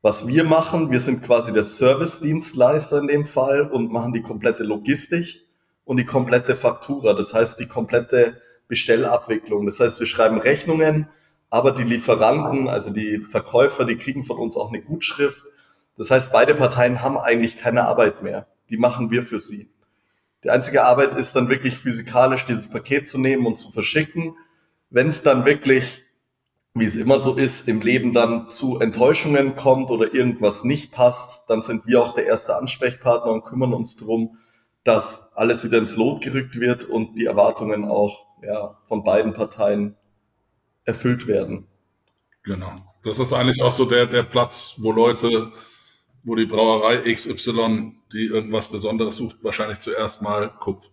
[0.00, 4.64] Was wir machen, wir sind quasi der Service-Dienstleister in dem Fall und machen die komplette
[4.64, 5.46] Logistik
[5.84, 7.12] und die komplette Faktura.
[7.12, 9.66] Das heißt, die komplette Bestellabwicklung.
[9.66, 11.08] Das heißt, wir schreiben Rechnungen,
[11.50, 15.44] aber die Lieferanten, also die Verkäufer, die kriegen von uns auch eine Gutschrift
[15.96, 18.46] das heißt, beide Parteien haben eigentlich keine Arbeit mehr.
[18.70, 19.70] Die machen wir für sie.
[20.44, 24.34] Die einzige Arbeit ist dann wirklich physikalisch dieses Paket zu nehmen und zu verschicken.
[24.90, 26.02] Wenn es dann wirklich,
[26.74, 31.48] wie es immer so ist, im Leben dann zu Enttäuschungen kommt oder irgendwas nicht passt,
[31.48, 34.38] dann sind wir auch der erste Ansprechpartner und kümmern uns darum,
[34.84, 39.96] dass alles wieder ins Lot gerückt wird und die Erwartungen auch ja, von beiden Parteien
[40.84, 41.68] erfüllt werden.
[42.42, 42.72] Genau.
[43.04, 45.52] Das ist eigentlich auch so der, der Platz, wo Leute
[46.24, 50.90] wo die Brauerei XY, die irgendwas Besonderes sucht, wahrscheinlich zuerst mal guckt.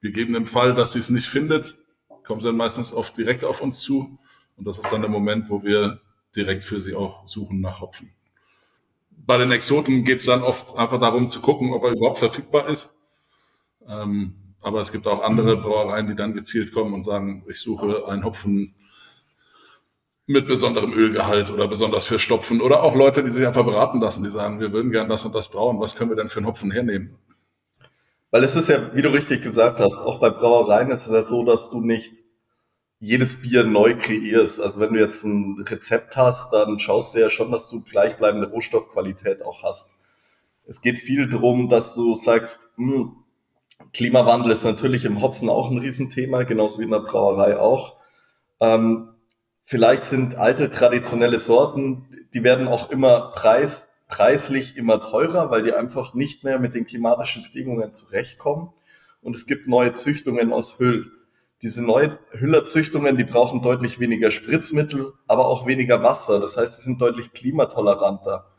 [0.00, 1.78] Wir geben im Fall, dass sie es nicht findet,
[2.24, 4.18] kommen sie dann meistens oft direkt auf uns zu.
[4.56, 6.00] Und das ist dann der Moment, wo wir
[6.36, 8.12] direkt für sie auch suchen nach Hopfen.
[9.10, 12.68] Bei den Exoten geht es dann oft einfach darum zu gucken, ob er überhaupt verfügbar
[12.68, 12.94] ist.
[13.86, 18.06] Ähm, aber es gibt auch andere Brauereien, die dann gezielt kommen und sagen, ich suche
[18.06, 18.74] einen Hopfen
[20.30, 24.22] mit besonderem Ölgehalt oder besonders für Stopfen oder auch Leute, die sich einfach beraten lassen,
[24.22, 26.46] die sagen, wir würden gern das und das brauen, was können wir denn für einen
[26.46, 27.16] Hopfen hernehmen?
[28.30, 31.24] Weil es ist ja, wie du richtig gesagt hast, auch bei Brauereien ist es ja
[31.24, 32.22] so, dass du nicht
[33.00, 34.60] jedes Bier neu kreierst.
[34.60, 38.50] Also wenn du jetzt ein Rezept hast, dann schaust du ja schon, dass du gleichbleibende
[38.50, 39.96] Rohstoffqualität auch hast.
[40.68, 43.16] Es geht viel darum, dass du sagst, mh, hm,
[43.92, 47.96] Klimawandel ist natürlich im Hopfen auch ein Riesenthema, genauso wie in der Brauerei auch.
[48.60, 49.08] Ähm,
[49.70, 55.72] Vielleicht sind alte traditionelle Sorten, die werden auch immer preis, preislich immer teurer, weil die
[55.72, 58.72] einfach nicht mehr mit den klimatischen Bedingungen zurechtkommen.
[59.22, 61.12] Und es gibt neue Züchtungen aus Hüll.
[61.62, 66.40] Diese neuen Hüllerzüchtungen, die brauchen deutlich weniger Spritzmittel, aber auch weniger Wasser.
[66.40, 68.50] Das heißt, sie sind deutlich klimatoleranter.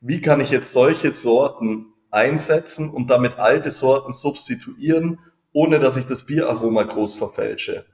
[0.00, 5.18] Wie kann ich jetzt solche Sorten einsetzen und damit alte Sorten substituieren,
[5.52, 7.84] ohne dass ich das Bieraroma groß verfälsche?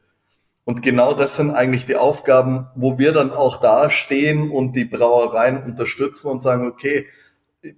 [0.64, 5.64] Und genau das sind eigentlich die Aufgaben, wo wir dann auch dastehen und die Brauereien
[5.64, 7.07] unterstützen und sagen, okay,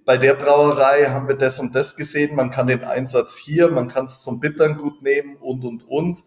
[0.03, 3.87] bei der Brauerei haben wir das und das gesehen, man kann den Einsatz hier, man
[3.87, 6.23] kann es zum Bittern gut nehmen und, und, und.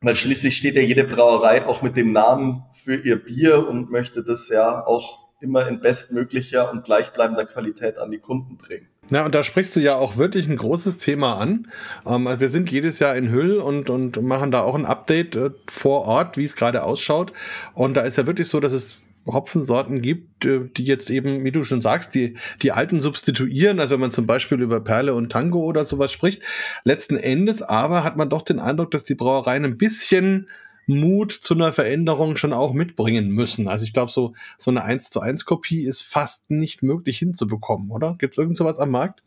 [0.00, 4.22] Weil schließlich steht ja jede Brauerei auch mit dem Namen für ihr Bier und möchte
[4.22, 8.88] das ja auch immer in bestmöglicher und gleichbleibender Qualität an die Kunden bringen.
[9.10, 11.68] Ja, und da sprichst du ja auch wirklich ein großes Thema an.
[12.06, 15.36] Ähm, also wir sind jedes Jahr in Hüll und, und machen da auch ein Update
[15.36, 17.32] äh, vor Ort, wie es gerade ausschaut.
[17.74, 21.52] Und da ist ja wirklich so, dass es Hopfensorten gibt, äh, die jetzt eben, wie
[21.52, 23.80] du schon sagst, die, die alten substituieren.
[23.80, 26.42] Also wenn man zum Beispiel über Perle und Tango oder sowas spricht.
[26.84, 30.48] Letzten Endes aber hat man doch den Eindruck, dass die Brauereien ein bisschen
[30.88, 33.68] Mut zu einer Veränderung schon auch mitbringen müssen.
[33.68, 37.90] Also ich glaube, so, so eine 1 zu 1 Kopie ist fast nicht möglich hinzubekommen,
[37.90, 38.16] oder?
[38.18, 39.22] Gibt es irgend sowas am Markt?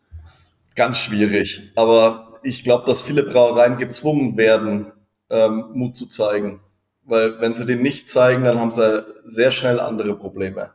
[0.75, 1.71] Ganz schwierig.
[1.75, 4.91] Aber ich glaube, dass viele Brauereien gezwungen werden,
[5.29, 6.61] ähm, Mut zu zeigen.
[7.03, 10.71] Weil wenn sie den nicht zeigen, dann haben sie sehr schnell andere Probleme.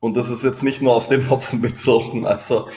[0.00, 2.24] Und das ist jetzt nicht nur auf den Hopfen bezogen.
[2.24, 2.68] Also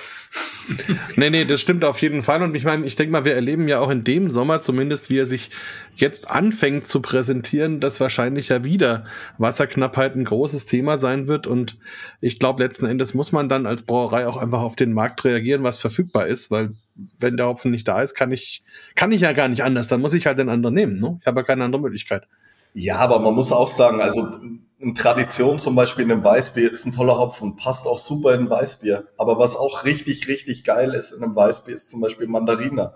[1.16, 2.42] nee, nee, das stimmt auf jeden Fall.
[2.42, 5.20] Und ich meine, ich denke mal, wir erleben ja auch in dem Sommer zumindest, wie
[5.20, 5.52] er sich
[5.96, 9.06] jetzt anfängt zu präsentieren, dass wahrscheinlich ja wieder
[9.38, 11.46] Wasserknappheit ein großes Thema sein wird.
[11.46, 11.78] Und
[12.22, 15.64] ich glaube, letzten Endes muss man dann als Brauerei auch einfach auf den Markt reagieren,
[15.64, 16.74] was verfügbar ist, weil
[17.20, 18.64] wenn der Hopfen nicht da ist, kann ich,
[18.96, 19.88] kann ich ja gar nicht anders.
[19.88, 20.98] Dann muss ich halt den anderen nehmen.
[20.98, 21.20] Ne?
[21.22, 22.28] Ich habe ja keine andere Möglichkeit.
[22.74, 24.40] Ja, aber man muss auch sagen, also
[24.82, 28.42] eine Tradition zum Beispiel in einem Weißbier ist ein toller Hopfen, passt auch super in
[28.42, 29.06] ein Weißbier.
[29.18, 32.96] Aber was auch richtig, richtig geil ist in einem Weißbier, ist zum Beispiel Mandarina,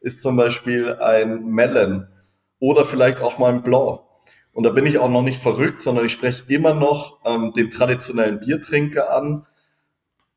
[0.00, 2.08] ist zum Beispiel ein Melon
[2.58, 4.00] oder vielleicht auch mal ein Blanc.
[4.52, 7.70] Und da bin ich auch noch nicht verrückt, sondern ich spreche immer noch ähm, den
[7.70, 9.46] traditionellen Biertrinker an.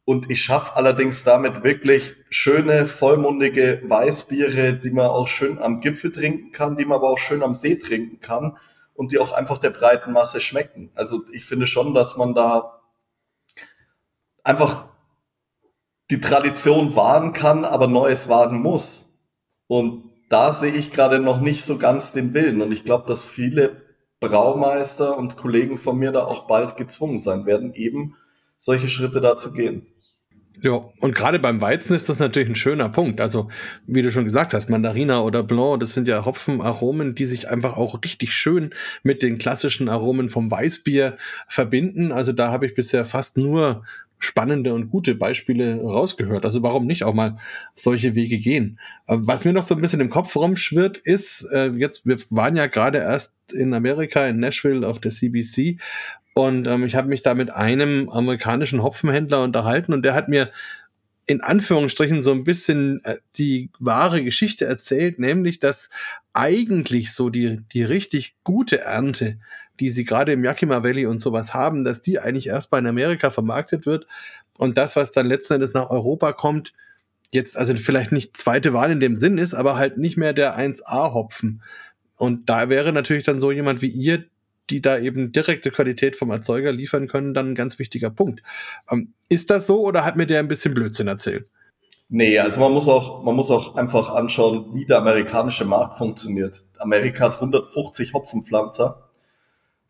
[0.05, 6.11] Und ich schaffe allerdings damit wirklich schöne, vollmundige Weißbiere, die man auch schön am Gipfel
[6.11, 8.55] trinken kann, die man aber auch schön am See trinken kann
[8.95, 10.91] und die auch einfach der breiten Masse schmecken.
[10.95, 12.81] Also ich finde schon, dass man da
[14.43, 14.87] einfach
[16.09, 19.05] die Tradition wahren kann, aber Neues wagen muss.
[19.67, 22.61] Und da sehe ich gerade noch nicht so ganz den Willen.
[22.61, 23.83] Und ich glaube, dass viele
[24.19, 28.15] Braumeister und Kollegen von mir da auch bald gezwungen sein werden, eben
[28.57, 29.87] solche Schritte da zu gehen.
[30.61, 33.19] Ja, und gerade beim Weizen ist das natürlich ein schöner Punkt.
[33.21, 33.49] Also,
[33.87, 37.77] wie du schon gesagt hast, Mandarina oder Blanc, das sind ja Hopfenaromen, die sich einfach
[37.77, 38.71] auch richtig schön
[39.03, 42.11] mit den klassischen Aromen vom Weißbier verbinden.
[42.11, 43.83] Also, da habe ich bisher fast nur
[44.19, 46.45] spannende und gute Beispiele rausgehört.
[46.45, 47.37] Also warum nicht auch mal
[47.73, 48.79] solche Wege gehen?
[49.07, 52.67] Was mir noch so ein bisschen im Kopf rumschwirrt, ist, äh, jetzt, wir waren ja
[52.67, 55.77] gerade erst in Amerika, in Nashville auf der CBC
[56.35, 60.51] und ähm, ich habe mich da mit einem amerikanischen Hopfenhändler unterhalten und der hat mir
[61.27, 65.89] in Anführungsstrichen so ein bisschen äh, die wahre Geschichte erzählt, nämlich dass
[66.33, 69.39] eigentlich so die, die richtig gute Ernte,
[69.79, 72.87] die sie gerade im Yakima Valley und sowas haben, dass die eigentlich erst mal in
[72.87, 74.05] Amerika vermarktet wird
[74.57, 76.73] und das, was dann letzten Endes nach Europa kommt,
[77.31, 80.59] jetzt also vielleicht nicht zweite Wahl in dem Sinn ist, aber halt nicht mehr der
[80.59, 81.61] 1A-Hopfen.
[82.17, 84.25] Und da wäre natürlich dann so jemand wie ihr,
[84.69, 88.41] die da eben direkte Qualität vom Erzeuger liefern können, dann ein ganz wichtiger Punkt.
[88.89, 91.47] Ähm, ist das so oder hat mir der ein bisschen Blödsinn erzählt?
[92.07, 96.63] Nee, also man muss auch, man muss auch einfach anschauen, wie der amerikanische Markt funktioniert.
[96.77, 99.09] Amerika hat 150 Hopfenpflanzer.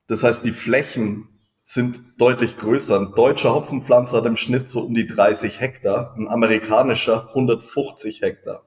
[0.08, 1.28] Das heißt, die Flächen
[1.62, 3.00] sind deutlich größer.
[3.00, 8.64] Ein deutscher Hopfenpflanzer hat im Schnitt so um die 30 Hektar, ein amerikanischer 150 Hektar.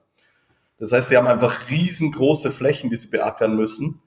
[0.77, 4.01] Das heißt, sie haben einfach riesengroße Flächen, die sie beackern müssen.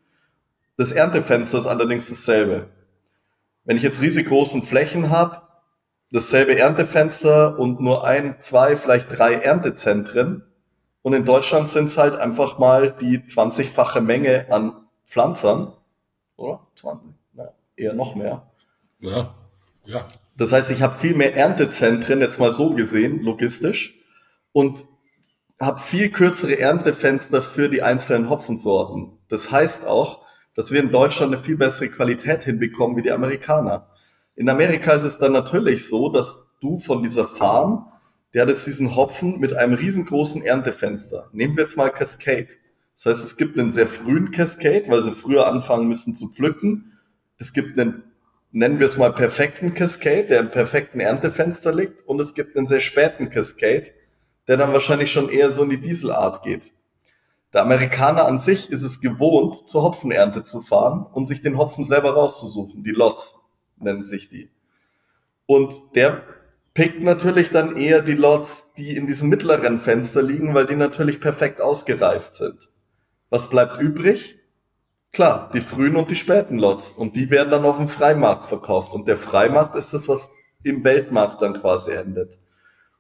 [0.77, 2.69] Das Erntefenster ist allerdings dasselbe.
[3.65, 5.43] Wenn ich jetzt riesig großen Flächen habe,
[6.11, 10.45] dasselbe Erntefenster und nur ein, zwei, vielleicht drei Erntezentren.
[11.03, 15.73] Und in Deutschland sind es halt einfach mal die 20-fache Menge an Pflanzern.
[16.37, 16.67] Oder?
[16.77, 18.51] 20, na, eher noch mehr.
[19.01, 19.35] Ja,
[19.85, 20.07] ja.
[20.37, 23.99] Das heißt, ich habe viel mehr Erntezentren, jetzt mal so gesehen, logistisch,
[24.53, 24.87] und
[25.61, 29.19] habe viel kürzere Erntefenster für die einzelnen Hopfensorten.
[29.29, 30.22] Das heißt auch,
[30.55, 33.89] dass wir in Deutschland eine viel bessere Qualität hinbekommen wie die Amerikaner.
[34.35, 37.91] In Amerika ist es dann natürlich so, dass du von dieser Farm,
[38.33, 41.29] der hat jetzt diesen Hopfen mit einem riesengroßen Erntefenster.
[41.33, 42.49] Nehmen wir jetzt mal Cascade.
[42.95, 46.99] Das heißt, es gibt einen sehr frühen Cascade, weil sie früher anfangen müssen zu pflücken.
[47.39, 48.05] Es gibt einen,
[48.53, 52.03] nennen wir es mal perfekten Cascade, der im perfekten Erntefenster liegt.
[52.03, 53.91] Und es gibt einen sehr späten Cascade,
[54.49, 56.73] der dann wahrscheinlich schon eher so in die Dieselart geht.
[57.53, 61.85] Der Amerikaner an sich ist es gewohnt, zur Hopfenernte zu fahren und sich den Hopfen
[61.85, 62.83] selber rauszusuchen.
[62.83, 63.39] Die Lots
[63.77, 64.51] nennen sich die.
[65.47, 66.23] Und der
[66.73, 71.21] pickt natürlich dann eher die Lots, die in diesem mittleren Fenster liegen, weil die natürlich
[71.21, 72.71] perfekt ausgereift sind.
[73.29, 74.39] Was bleibt übrig?
[75.13, 76.93] Klar, die frühen und die späten Lots.
[76.93, 78.95] Und die werden dann auf dem Freimarkt verkauft.
[78.95, 82.39] Und der Freimarkt ist das, was im Weltmarkt dann quasi endet.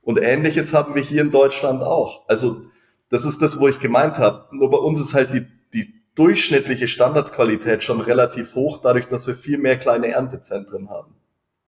[0.03, 2.29] Und ähnliches haben wir hier in Deutschland auch.
[2.29, 2.67] Also
[3.12, 4.46] das ist das, wo ich gemeint habe.
[4.57, 9.35] Nur bei uns ist halt die, die durchschnittliche Standardqualität schon relativ hoch, dadurch, dass wir
[9.35, 11.14] viel mehr kleine Erntezentren haben.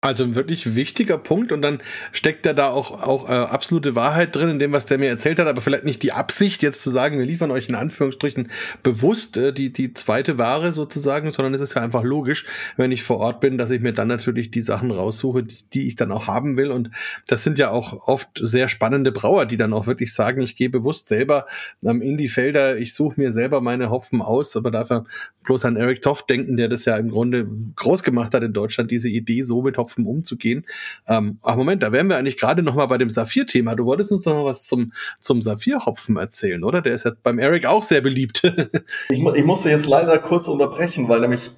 [0.07, 1.81] Also ein wirklich wichtiger Punkt und dann
[2.13, 5.39] steckt da da auch, auch äh, absolute Wahrheit drin in dem, was der mir erzählt
[5.39, 8.49] hat, aber vielleicht nicht die Absicht, jetzt zu sagen, wir liefern euch in Anführungsstrichen
[8.83, 12.45] bewusst äh, die, die zweite Ware sozusagen, sondern es ist ja einfach logisch,
[12.77, 15.89] wenn ich vor Ort bin, dass ich mir dann natürlich die Sachen raussuche, die, die
[15.89, 16.71] ich dann auch haben will.
[16.71, 16.91] Und
[17.27, 20.71] das sind ja auch oft sehr spannende Brauer, die dann auch wirklich sagen, ich gehe
[20.71, 21.47] bewusst selber
[21.85, 25.05] ähm, in die Felder, ich suche mir selber meine Hopfen aus, aber dafür
[25.47, 28.91] bloß an Eric Toft denken, der das ja im Grunde groß gemacht hat in Deutschland,
[28.91, 30.67] diese Idee, so mit Hopfen umzugehen.
[31.07, 33.77] Ähm, ach Moment, da wären wir eigentlich gerade noch mal bei dem Saphir-Thema.
[33.77, 36.83] Du wolltest uns noch was zum, zum Saphir-Hopfen erzählen, oder?
[36.83, 38.43] Der ist jetzt beim Eric auch sehr beliebt.
[39.09, 41.53] ich, ich musste jetzt leider kurz unterbrechen, weil nämlich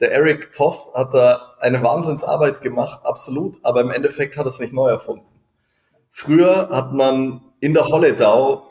[0.00, 4.60] der Eric Toft hat da eine Wahnsinnsarbeit gemacht, absolut, aber im Endeffekt hat er es
[4.60, 5.26] nicht neu erfunden.
[6.10, 8.70] Früher hat man in der Holledau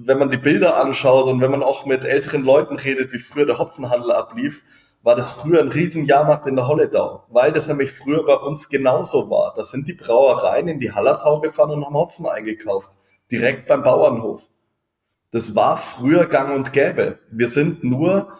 [0.00, 3.46] wenn man die Bilder anschaut und wenn man auch mit älteren Leuten redet, wie früher
[3.46, 4.62] der Hopfenhandel ablief,
[5.02, 8.68] war das früher ein riesen Jahrmarkt in der Holledau, weil das nämlich früher bei uns
[8.68, 9.54] genauso war.
[9.54, 12.90] Da sind die Brauereien in die Hallertau gefahren und haben Hopfen eingekauft,
[13.30, 14.42] direkt beim Bauernhof.
[15.30, 17.18] Das war früher gang und gäbe.
[17.30, 18.32] Wir sind nur,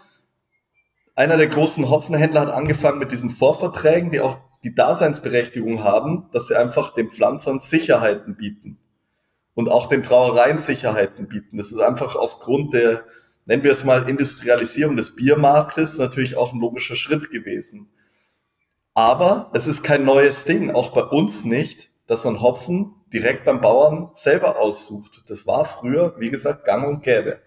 [1.14, 6.48] einer der großen Hopfenhändler hat angefangen mit diesen Vorverträgen, die auch die Daseinsberechtigung haben, dass
[6.48, 8.78] sie einfach den Pflanzern Sicherheiten bieten
[9.54, 11.56] und auch den Brauereien Sicherheiten bieten.
[11.56, 13.04] Das ist einfach aufgrund der,
[13.48, 17.88] nennen wir es mal, Industrialisierung des Biermarktes natürlich auch ein logischer Schritt gewesen.
[18.94, 23.60] Aber es ist kein neues Ding, auch bei uns nicht, dass man Hopfen direkt beim
[23.60, 25.24] Bauern selber aussucht.
[25.28, 27.40] Das war früher, wie gesagt, gang und gäbe.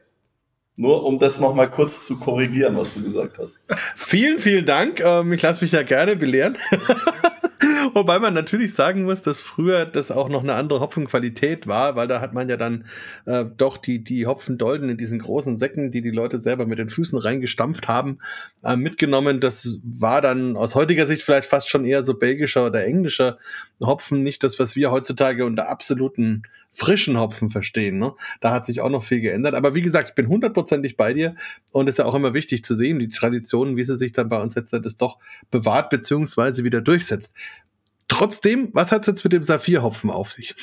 [0.75, 3.59] Nur um das nochmal kurz zu korrigieren, was du gesagt hast.
[3.95, 5.01] Vielen, vielen Dank.
[5.01, 6.57] Ähm, ich lasse mich ja gerne belehren.
[7.93, 12.07] Wobei man natürlich sagen muss, dass früher das auch noch eine andere Hopfenqualität war, weil
[12.07, 12.85] da hat man ja dann
[13.25, 16.89] äh, doch die, die Hopfendolden in diesen großen Säcken, die die Leute selber mit den
[16.89, 18.19] Füßen reingestampft haben,
[18.63, 19.39] äh, mitgenommen.
[19.39, 23.37] Das war dann aus heutiger Sicht vielleicht fast schon eher so belgischer oder englischer
[23.81, 27.97] Hopfen, nicht das, was wir heutzutage unter absoluten frischen Hopfen verstehen.
[27.97, 28.13] Ne?
[28.39, 29.55] Da hat sich auch noch viel geändert.
[29.55, 31.35] Aber wie gesagt, ich bin hundertprozentig bei dir
[31.71, 34.29] und es ist ja auch immer wichtig zu sehen, die Traditionen, wie sie sich dann
[34.29, 35.17] bei uns jetzt das doch
[35.49, 37.35] bewahrt beziehungsweise wieder durchsetzt.
[38.11, 40.53] Trotzdem, was hat es jetzt mit dem Saphirhopfen auf sich?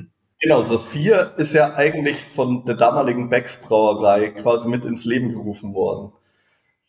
[0.40, 5.72] genau, Saphir ist ja eigentlich von der damaligen Becks Brauerei quasi mit ins Leben gerufen
[5.72, 6.12] worden.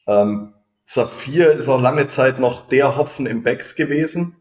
[0.08, 0.54] Ähm,
[0.84, 4.36] Saphir ist auch lange Zeit noch der Hopfen im Becks gewesen.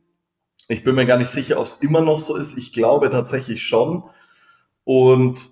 [0.67, 2.59] Ich bin mir gar nicht sicher, ob es immer noch so ist.
[2.59, 4.03] Ich glaube tatsächlich schon.
[4.83, 5.49] Und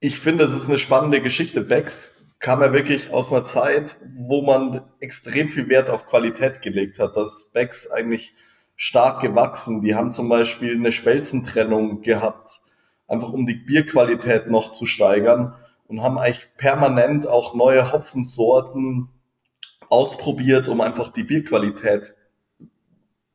[0.00, 1.60] ich finde, es ist eine spannende Geschichte.
[1.60, 6.98] Becks kam ja wirklich aus einer Zeit, wo man extrem viel Wert auf Qualität gelegt
[6.98, 7.18] hat.
[7.18, 8.34] Dass Becks eigentlich
[8.76, 9.80] stark gewachsen.
[9.82, 12.60] Die haben zum Beispiel eine Spelzentrennung gehabt,
[13.08, 15.54] einfach um die Bierqualität noch zu steigern
[15.88, 19.08] und haben eigentlich permanent auch neue Hopfensorten
[19.88, 22.14] ausprobiert, um einfach die Bierqualität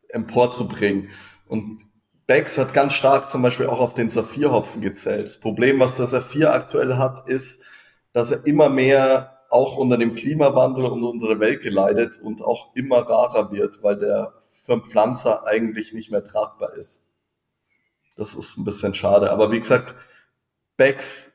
[0.09, 1.09] emporzubringen.
[1.47, 1.81] Und
[2.27, 5.25] Becks hat ganz stark zum Beispiel auch auf den Saphirhopfen gezählt.
[5.25, 7.63] Das Problem, was der Saphir aktuell hat, ist,
[8.13, 12.73] dass er immer mehr auch unter dem Klimawandel und unter der Welt geleidet und auch
[12.75, 17.03] immer rarer wird, weil der für einen Pflanzer eigentlich nicht mehr tragbar ist.
[18.15, 19.31] Das ist ein bisschen schade.
[19.31, 19.95] Aber wie gesagt,
[20.77, 21.33] Becks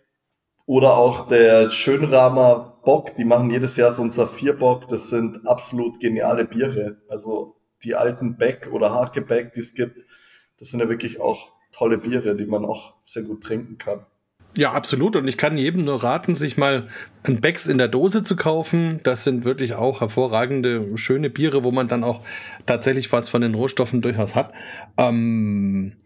[0.65, 4.89] oder auch der Schönramer Bock, die machen jedes Jahr so einen Saphirbock.
[4.89, 7.03] Das sind absolut geniale Biere.
[7.09, 9.99] Also die alten Beck oder Hakebeck, die es gibt,
[10.59, 14.07] das sind ja wirklich auch tolle Biere, die man auch sehr gut trinken kann.
[14.57, 15.17] Ja, absolut.
[15.17, 16.89] Und ich kann jedem nur raten, sich mal
[17.25, 19.01] ein Becks in der Dose zu kaufen.
[19.03, 22.23] Das sind wirklich auch hervorragende, schöne Biere, wo man dann auch
[22.65, 24.53] tatsächlich was von den Rohstoffen durchaus hat.
[24.97, 25.97] Ähm,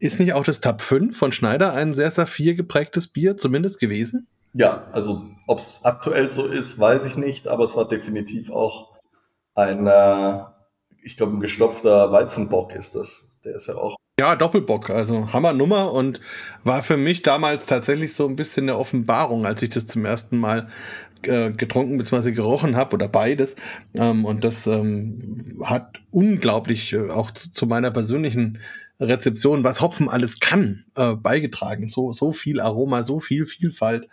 [0.00, 4.26] ist nicht auch das Tab 5 von Schneider ein sehr saphir geprägtes Bier zumindest gewesen?
[4.54, 8.98] Ja, also ob es aktuell so ist, weiß ich nicht, aber es war definitiv auch
[9.54, 10.40] ein, äh,
[11.04, 13.28] ich glaube, ein gestopfter Weizenbock ist das.
[13.44, 16.20] Der ist ja auch ja, Doppelbock, also Hammernummer und
[16.62, 20.36] war für mich damals tatsächlich so ein bisschen eine Offenbarung, als ich das zum ersten
[20.36, 20.68] Mal
[21.22, 22.32] äh, getrunken bzw.
[22.32, 23.56] gerochen habe oder beides.
[23.94, 28.58] Ähm, und das ähm, hat unglaublich äh, auch zu, zu, meiner persönlichen
[29.00, 31.88] Rezeption, was Hopfen alles kann, äh, beigetragen.
[31.88, 34.06] So, so viel Aroma, so viel Vielfalt.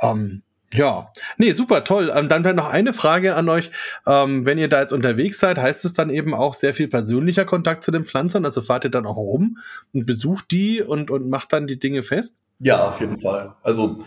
[0.00, 0.42] Ähm,
[0.74, 2.12] ja, nee, super, toll.
[2.14, 3.70] Ähm, dann wäre noch eine Frage an euch.
[4.06, 7.46] Ähm, wenn ihr da jetzt unterwegs seid, heißt es dann eben auch sehr viel persönlicher
[7.46, 8.44] Kontakt zu den Pflanzern?
[8.44, 9.58] Also fahrt ihr dann auch rum
[9.94, 12.36] und besucht die und, und macht dann die Dinge fest?
[12.58, 13.54] Ja, auf jeden Fall.
[13.62, 14.04] Also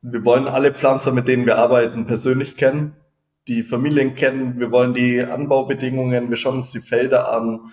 [0.00, 2.94] wir wollen alle Pflanzer, mit denen wir arbeiten, persönlich kennen,
[3.48, 4.60] die Familien kennen.
[4.60, 7.72] Wir wollen die Anbaubedingungen, wir schauen uns die Felder an.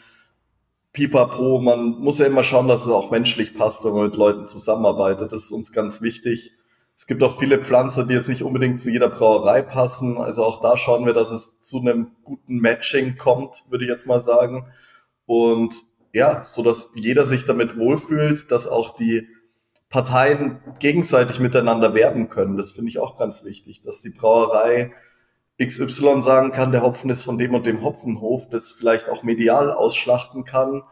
[0.91, 4.47] Pipapo, man muss ja immer schauen, dass es auch menschlich passt, wenn man mit Leuten
[4.47, 5.31] zusammenarbeitet.
[5.31, 6.53] Das ist uns ganz wichtig
[6.95, 10.17] es gibt auch viele Pflanzen, die jetzt nicht unbedingt zu jeder Brauerei passen.
[10.17, 14.07] Also auch da schauen wir, dass es zu einem guten Matching kommt, würde ich jetzt
[14.07, 14.67] mal sagen.
[15.25, 15.75] Und
[16.13, 19.27] ja, so dass jeder sich damit wohlfühlt, dass auch die
[19.89, 22.57] Parteien gegenseitig miteinander werben können.
[22.57, 24.91] Das finde ich auch ganz wichtig, dass die Brauerei
[25.61, 29.71] XY sagen kann, der Hopfen ist von dem und dem Hopfenhof, das vielleicht auch medial
[29.71, 30.83] ausschlachten kann.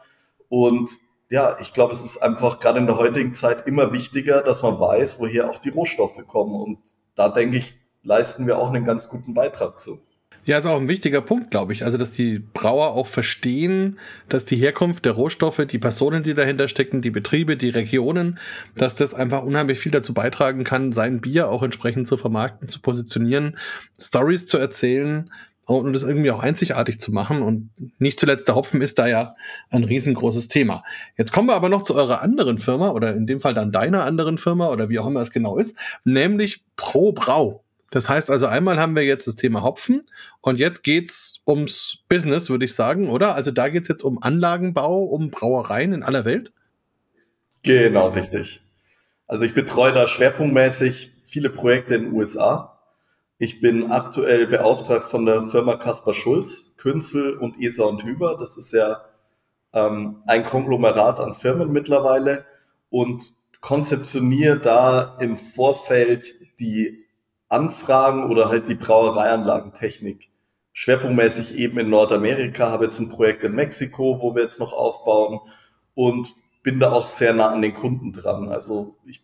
[0.49, 0.89] Und
[1.31, 4.77] ja, ich glaube, es ist einfach gerade in der heutigen Zeit immer wichtiger, dass man
[4.77, 6.53] weiß, woher auch die Rohstoffe kommen.
[6.53, 6.79] Und
[7.15, 10.01] da denke ich, leisten wir auch einen ganz guten Beitrag zu.
[10.43, 11.85] Ja, ist auch ein wichtiger Punkt, glaube ich.
[11.85, 16.67] Also, dass die Brauer auch verstehen, dass die Herkunft der Rohstoffe, die Personen, die dahinter
[16.67, 18.37] stecken, die Betriebe, die Regionen,
[18.75, 22.81] dass das einfach unheimlich viel dazu beitragen kann, sein Bier auch entsprechend zu vermarkten, zu
[22.81, 23.57] positionieren,
[23.97, 25.31] Stories zu erzählen
[25.77, 27.41] und das irgendwie auch einzigartig zu machen.
[27.41, 29.35] Und nicht zuletzt der Hopfen ist da ja
[29.69, 30.83] ein riesengroßes Thema.
[31.17, 34.03] Jetzt kommen wir aber noch zu eurer anderen Firma oder in dem Fall dann deiner
[34.03, 37.63] anderen Firma oder wie auch immer es genau ist, nämlich Pro Brau.
[37.91, 40.01] Das heißt also, einmal haben wir jetzt das Thema Hopfen
[40.39, 43.35] und jetzt geht's ums Business, würde ich sagen, oder?
[43.35, 46.53] Also da geht's jetzt um Anlagenbau, um Brauereien in aller Welt?
[47.63, 48.61] Genau, richtig.
[49.27, 52.70] Also ich betreue da schwerpunktmäßig viele Projekte in den USA.
[53.43, 58.37] Ich bin aktuell beauftragt von der Firma Kaspar Schulz, Künzel und ESA und Hüber.
[58.39, 59.01] Das ist ja
[59.73, 62.45] ähm, ein Konglomerat an Firmen mittlerweile
[62.91, 67.03] und konzeptioniere da im Vorfeld die
[67.49, 70.29] Anfragen oder halt die Brauereianlagentechnik.
[70.73, 75.39] Schwerpunktmäßig eben in Nordamerika, habe jetzt ein Projekt in Mexiko, wo wir jetzt noch aufbauen
[75.95, 78.49] und bin da auch sehr nah an den Kunden dran.
[78.49, 79.23] Also ich,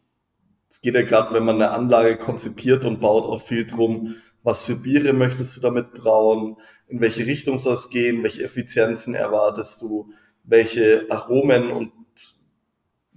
[0.70, 4.66] es geht ja gerade, wenn man eine Anlage konzipiert und baut, auch viel drum, was
[4.66, 6.58] für Biere möchtest du damit brauen,
[6.88, 10.12] in welche Richtung soll es gehen, welche Effizienzen erwartest du,
[10.44, 11.92] welche Aromen und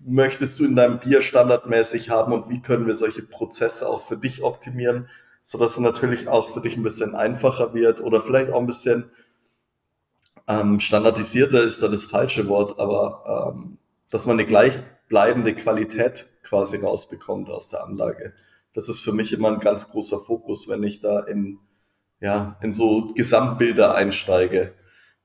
[0.04, 4.16] möchtest du in deinem Bier standardmäßig haben und wie können wir solche Prozesse auch für
[4.16, 5.08] dich optimieren,
[5.44, 8.66] so dass es natürlich auch für dich ein bisschen einfacher wird oder vielleicht auch ein
[8.66, 9.10] bisschen
[10.48, 13.78] ähm, standardisierter ist da das falsche Wort, aber ähm,
[14.10, 14.48] dass man eine
[15.10, 18.32] gleichbleibende Qualität quasi rausbekommt aus der Anlage.
[18.72, 21.58] Das ist für mich immer ein ganz großer Fokus, wenn ich da in,
[22.20, 24.72] ja, in so Gesamtbilder einsteige.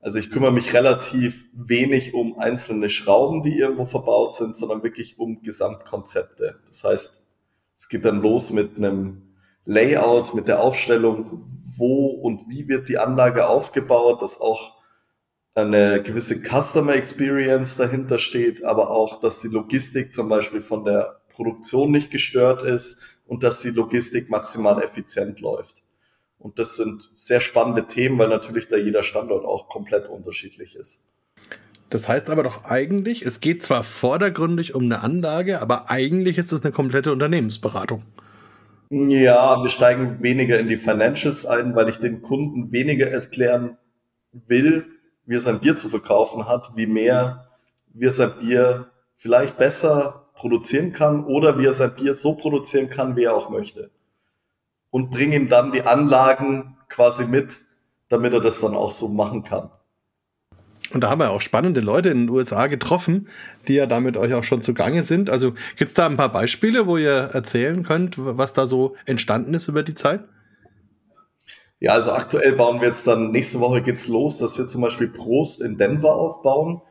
[0.01, 5.19] Also ich kümmere mich relativ wenig um einzelne Schrauben, die irgendwo verbaut sind, sondern wirklich
[5.19, 6.59] um Gesamtkonzepte.
[6.65, 7.23] Das heißt,
[7.75, 11.43] es geht dann los mit einem Layout, mit der Aufstellung,
[11.77, 14.74] wo und wie wird die Anlage aufgebaut, dass auch
[15.55, 21.21] eine gewisse Customer Experience dahinter steht, aber auch, dass die Logistik zum Beispiel von der
[21.29, 25.81] Produktion nicht gestört ist und dass die Logistik maximal effizient läuft.
[26.37, 31.03] Und das sind sehr spannende Themen, weil natürlich da jeder Standort auch komplett unterschiedlich ist.
[31.89, 36.51] Das heißt aber doch eigentlich, es geht zwar vordergründig um eine Anlage, aber eigentlich ist
[36.51, 38.03] es eine komplette Unternehmensberatung.
[38.89, 43.77] Ja, wir steigen weniger in die Financials ein, weil ich den Kunden weniger erklären
[44.33, 44.85] will,
[45.25, 47.47] wie er sein Bier zu verkaufen hat, wie mehr
[47.93, 52.89] wie er sein Bier vielleicht besser produzieren kann oder wie er sein Bier so produzieren
[52.89, 53.89] kann, wie er auch möchte
[54.95, 57.59] und bringe ihm dann die Anlagen quasi mit,
[58.07, 59.69] damit er das dann auch so machen kann.
[60.93, 63.27] Und da haben wir auch spannende Leute in den USA getroffen,
[63.67, 65.29] die ja da mit euch auch schon zugange sind.
[65.29, 69.53] Also gibt es da ein paar Beispiele, wo ihr erzählen könnt, was da so entstanden
[69.53, 70.21] ist über die Zeit?
[71.79, 75.09] Ja, also aktuell bauen wir jetzt dann, nächste Woche geht's los, dass wir zum Beispiel
[75.09, 76.81] Prost in Denver aufbauen.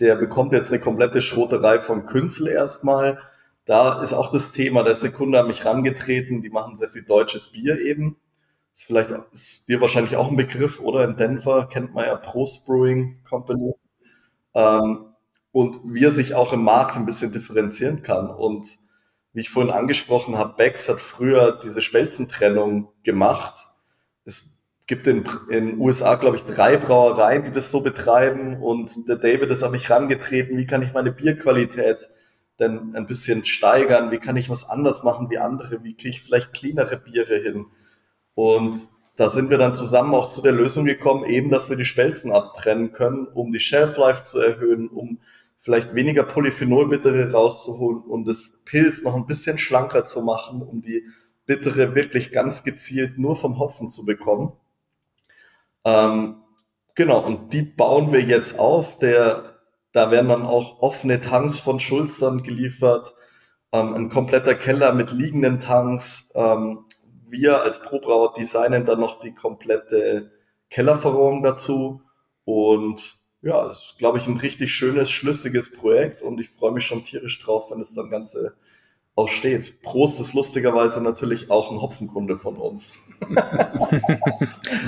[0.00, 3.18] Der bekommt jetzt eine komplette Schroterei von Künzel erstmal
[3.66, 7.50] da ist auch das Thema, der Sekunde an mich rangetreten, die machen sehr viel deutsches
[7.50, 8.16] Bier eben.
[8.74, 11.04] Ist vielleicht ist dir wahrscheinlich auch ein Begriff, oder?
[11.04, 13.72] In Denver kennt man ja Prost Brewing Company.
[14.54, 15.06] Ähm,
[15.52, 18.28] und wie er sich auch im Markt ein bisschen differenzieren kann.
[18.28, 18.78] Und
[19.32, 23.66] wie ich vorhin angesprochen habe, Becks hat früher diese Spelzentrennung gemacht.
[24.24, 24.54] Es
[24.86, 28.62] gibt in den USA, glaube ich, drei Brauereien, die das so betreiben.
[28.62, 32.08] Und der David ist an mich rangetreten, wie kann ich meine Bierqualität
[32.58, 34.10] denn ein bisschen steigern?
[34.10, 35.82] Wie kann ich was anders machen wie andere?
[35.82, 37.66] Wie kriege ich vielleicht cleanere Biere hin?
[38.34, 41.84] Und da sind wir dann zusammen auch zu der Lösung gekommen, eben, dass wir die
[41.84, 45.20] Spelzen abtrennen können, um die Shelf Life zu erhöhen, um
[45.58, 51.04] vielleicht weniger Polyphenolbittere rauszuholen und das Pilz noch ein bisschen schlanker zu machen, um die
[51.46, 54.52] Bittere wirklich ganz gezielt nur vom Hopfen zu bekommen.
[55.84, 56.36] Ähm,
[56.94, 58.98] genau, und die bauen wir jetzt auf.
[58.98, 59.54] Der
[59.94, 63.14] da werden dann auch offene Tanks von Schulz dann geliefert,
[63.72, 66.28] ähm, ein kompletter Keller mit liegenden Tanks.
[66.34, 66.84] Ähm,
[67.28, 70.32] wir als Probrauer designen dann noch die komplette
[70.68, 72.02] Kellerverrohrung dazu.
[72.44, 76.84] Und ja, es ist, glaube ich, ein richtig schönes, schlüssiges Projekt und ich freue mich
[76.84, 78.56] schon tierisch drauf, wenn es dann Ganze
[79.16, 79.80] auch steht.
[79.82, 82.92] Prost ist lustigerweise natürlich auch ein Hopfenkunde von uns.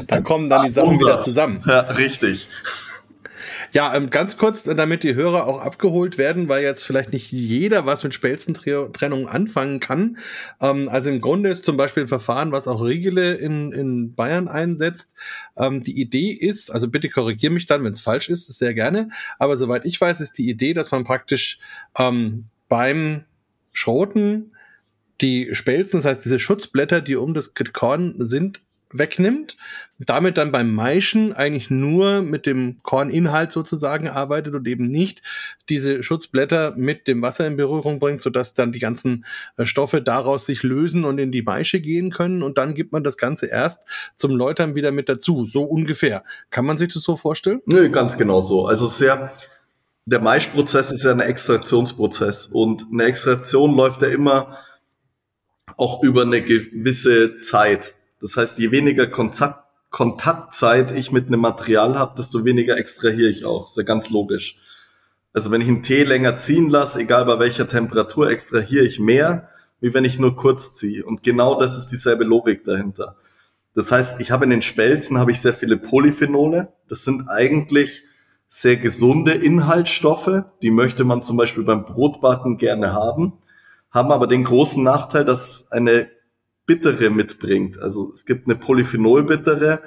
[0.09, 1.62] da kommen dann die Sachen wieder zusammen.
[1.66, 2.49] Ja, richtig.
[3.72, 7.87] Ja, ähm, ganz kurz, damit die Hörer auch abgeholt werden, weil jetzt vielleicht nicht jeder
[7.87, 10.18] was mit Spelzentrennung anfangen kann.
[10.61, 14.49] Ähm, also im Grunde ist zum Beispiel ein Verfahren, was auch Riegele in, in Bayern
[14.49, 15.14] einsetzt.
[15.57, 19.11] Ähm, die Idee ist, also bitte korrigiere mich dann, wenn es falsch ist, sehr gerne.
[19.39, 21.59] Aber soweit ich weiß, ist die Idee, dass man praktisch
[21.99, 23.24] ähm, beim
[23.77, 24.53] Schroten
[25.20, 28.61] die Spelzen, das heißt diese Schutzblätter, die um das Korn sind,
[28.93, 29.57] wegnimmt,
[29.99, 35.22] damit dann beim Maischen eigentlich nur mit dem Korninhalt sozusagen arbeitet und eben nicht
[35.68, 39.24] diese Schutzblätter mit dem Wasser in Berührung bringt, sodass dann die ganzen
[39.57, 43.03] äh, Stoffe daraus sich lösen und in die Maische gehen können und dann gibt man
[43.03, 43.83] das Ganze erst
[44.14, 46.22] zum Läutern wieder mit dazu, so ungefähr.
[46.51, 47.61] Kann man sich das so vorstellen?
[47.66, 48.66] Nö, ganz genau so.
[48.66, 49.33] Also sehr,
[50.07, 54.57] der Maischprozess ist ja ein Extraktionsprozess und eine Extraktion läuft ja immer
[55.77, 57.95] auch über eine gewisse Zeit.
[58.21, 63.45] Das heißt, je weniger Kontakt, Kontaktzeit ich mit einem Material habe, desto weniger extrahiere ich
[63.45, 63.69] auch.
[63.69, 64.59] Ist ja ganz logisch.
[65.33, 69.49] Also wenn ich einen Tee länger ziehen lasse, egal bei welcher Temperatur, extrahiere ich mehr,
[69.81, 71.05] wie wenn ich nur kurz ziehe.
[71.05, 73.17] Und genau das ist dieselbe Logik dahinter.
[73.75, 76.73] Das heißt, ich habe in den Spelzen habe ich sehr viele Polyphenole.
[76.89, 78.06] Das sind eigentlich
[78.57, 80.45] sehr gesunde Inhaltsstoffe.
[80.63, 83.35] Die möchte man zum Beispiel beim Brotbacken gerne haben,
[83.91, 86.09] haben aber den großen Nachteil, dass eine
[86.65, 87.79] Bittere mitbringt.
[87.79, 89.83] Also es gibt eine Polyphenolbittere,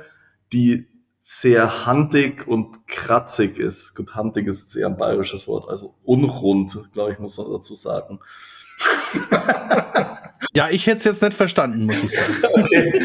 [0.53, 0.85] die
[1.19, 3.95] sehr handig und kratzig ist.
[3.95, 8.19] Gut, handig ist sehr ein bayerisches Wort, also unrund, glaube ich, muss man dazu sagen.
[10.53, 12.35] ja, ich hätte es jetzt nicht verstanden, muss ich sagen.
[12.53, 13.03] Okay.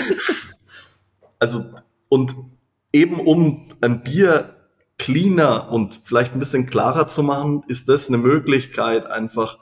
[1.38, 1.64] Also,
[2.10, 2.34] und
[2.92, 4.53] eben um ein Bier
[4.98, 9.58] cleaner und vielleicht ein bisschen klarer zu machen, ist das eine Möglichkeit, einfach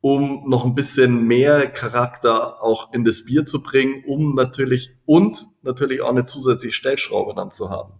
[0.00, 5.46] um noch ein bisschen mehr Charakter auch in das Bier zu bringen, um natürlich und
[5.62, 7.94] natürlich auch eine zusätzliche Stellschraube dann zu haben.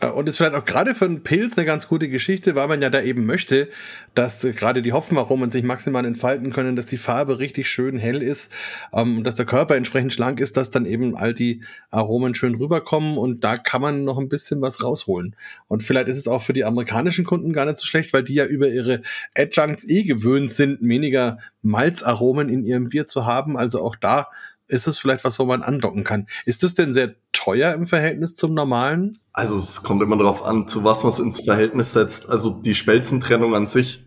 [0.00, 2.82] Äh, und ist vielleicht auch gerade für einen Pilz eine ganz gute Geschichte, weil man
[2.82, 3.68] ja da eben möchte,
[4.14, 8.52] dass gerade die Hopfenaromen sich maximal entfalten können, dass die Farbe richtig schön hell ist
[8.92, 13.18] ähm, dass der Körper entsprechend schlank ist, dass dann eben all die Aromen schön rüberkommen
[13.18, 15.36] und da kann man noch ein bisschen was rausholen.
[15.68, 18.34] Und vielleicht ist es auch für die amerikanischen Kunden gar nicht so schlecht, weil die
[18.34, 19.02] ja über ihre
[19.36, 23.56] Adjuncts eh gewöhnt sind, weniger Malzaromen in ihrem Bier zu haben.
[23.56, 24.28] Also auch da
[24.68, 26.26] ist es vielleicht was, wo man andocken kann.
[26.44, 29.18] Ist das denn sehr teuer im Verhältnis zum normalen?
[29.32, 32.28] Also es kommt immer darauf an, zu was man es ins Verhältnis setzt.
[32.28, 34.04] Also die Spelzentrennung an sich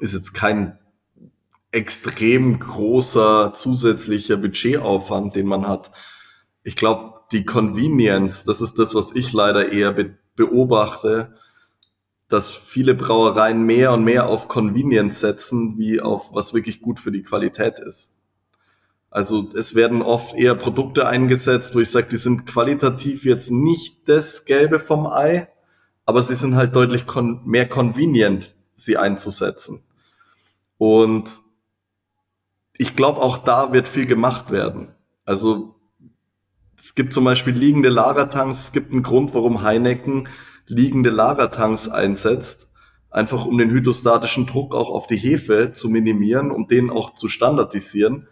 [0.00, 0.78] ist jetzt kein
[1.72, 5.92] extrem großer zusätzlicher Budgetaufwand, den man hat.
[6.62, 11.34] Ich glaube, die Convenience, das ist das, was ich leider eher be beobachte,
[12.28, 17.12] dass viele Brauereien mehr und mehr auf Convenience setzen, wie auf was wirklich gut für
[17.12, 18.16] die Qualität ist.
[19.10, 24.08] Also es werden oft eher Produkte eingesetzt, wo ich sage, die sind qualitativ jetzt nicht
[24.08, 25.48] das Gelbe vom Ei,
[26.06, 29.82] aber sie sind halt deutlich kon mehr convenient, sie einzusetzen.
[30.78, 31.40] Und
[32.72, 34.94] ich glaube, auch da wird viel gemacht werden.
[35.24, 35.74] Also
[36.78, 38.60] es gibt zum Beispiel liegende Lagertanks.
[38.60, 40.28] Es gibt einen Grund, warum Heineken
[40.66, 42.70] liegende Lagertanks einsetzt.
[43.10, 47.28] Einfach um den hydrostatischen Druck auch auf die Hefe zu minimieren, um den auch zu
[47.28, 48.28] standardisieren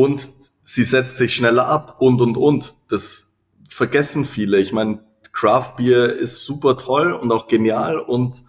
[0.00, 0.30] und
[0.62, 2.74] sie setzt sich schneller ab und und und.
[2.88, 3.30] Das
[3.68, 4.58] vergessen viele.
[4.58, 5.00] Ich meine,
[5.32, 8.44] Craft Beer ist super toll und auch genial und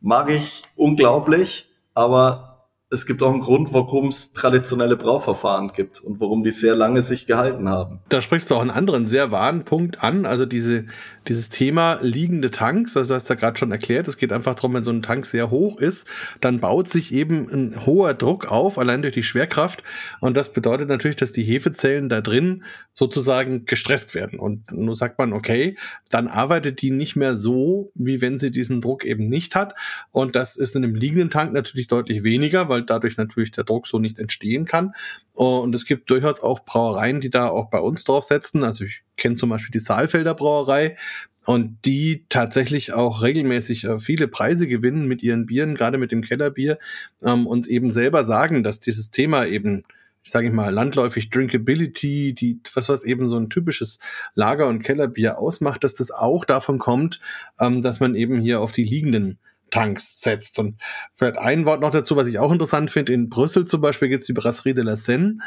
[0.00, 6.20] mag ich unglaublich, aber es gibt auch einen Grund, warum es traditionelle Brauverfahren gibt und
[6.20, 8.00] warum die sehr lange sich gehalten haben.
[8.08, 10.84] Da sprichst du auch einen anderen sehr wahren Punkt an, also diese,
[11.28, 14.74] dieses Thema liegende Tanks, also du hast ja gerade schon erklärt, es geht einfach darum,
[14.74, 16.06] wenn so ein Tank sehr hoch ist,
[16.40, 19.82] dann baut sich eben ein hoher Druck auf, allein durch die Schwerkraft.
[20.20, 22.64] Und das bedeutet natürlich, dass die Hefezellen da drin
[22.94, 24.38] sozusagen gestresst werden.
[24.38, 25.76] Und nun sagt man, okay,
[26.10, 29.74] dann arbeitet die nicht mehr so, wie wenn sie diesen Druck eben nicht hat.
[30.10, 33.86] Und das ist in einem liegenden Tank natürlich deutlich weniger, weil dadurch natürlich der Druck
[33.86, 34.92] so nicht entstehen kann.
[35.32, 38.64] Und es gibt durchaus auch Brauereien, die da auch bei uns draufsetzen.
[38.64, 40.96] Also ich kenne zum Beispiel die Saalfelder Brauerei,
[41.44, 46.22] und die tatsächlich auch regelmäßig äh, viele Preise gewinnen mit ihren Bieren, gerade mit dem
[46.22, 46.78] Kellerbier
[47.22, 49.82] ähm, und eben selber sagen, dass dieses Thema eben,
[50.22, 53.98] ich sage ich mal, landläufig Drinkability, die was was eben so ein typisches
[54.34, 57.20] Lager- und Kellerbier ausmacht, dass das auch davon kommt,
[57.58, 59.38] ähm, dass man eben hier auf die liegenden
[59.72, 60.60] Tanks setzt.
[60.60, 60.80] Und
[61.16, 63.12] vielleicht ein Wort noch dazu, was ich auch interessant finde.
[63.12, 65.38] In Brüssel zum Beispiel gibt es die Brasserie de la Seine.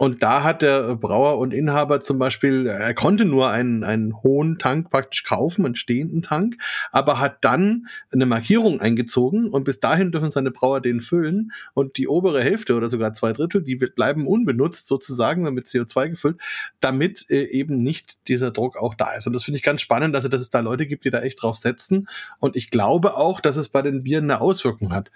[0.00, 4.56] Und da hat der Brauer und Inhaber zum Beispiel, er konnte nur einen, einen hohen
[4.56, 6.56] Tank praktisch kaufen, einen stehenden Tank,
[6.90, 11.98] aber hat dann eine Markierung eingezogen und bis dahin dürfen seine Brauer den füllen und
[11.98, 16.40] die obere Hälfte oder sogar zwei Drittel, die bleiben unbenutzt sozusagen, mit CO2 gefüllt,
[16.80, 19.26] damit äh, eben nicht dieser Druck auch da ist.
[19.26, 21.42] Und das finde ich ganz spannend, also dass es da Leute gibt, die da echt
[21.42, 22.08] drauf setzen.
[22.38, 25.10] Und ich glaube auch, dass es bei den Bieren eine Auswirkung hat.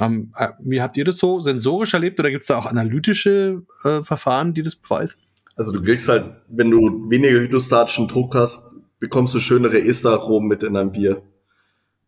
[0.00, 3.62] Ähm, äh, wie habt ihr das so sensorisch erlebt oder gibt es da auch analytische
[3.84, 5.20] äh, Verfahren, die das beweisen?
[5.56, 10.62] Also du kriegst halt, wenn du weniger hydrostatischen Druck hast, bekommst du schönere Estaromen mit
[10.62, 11.22] in deinem Bier.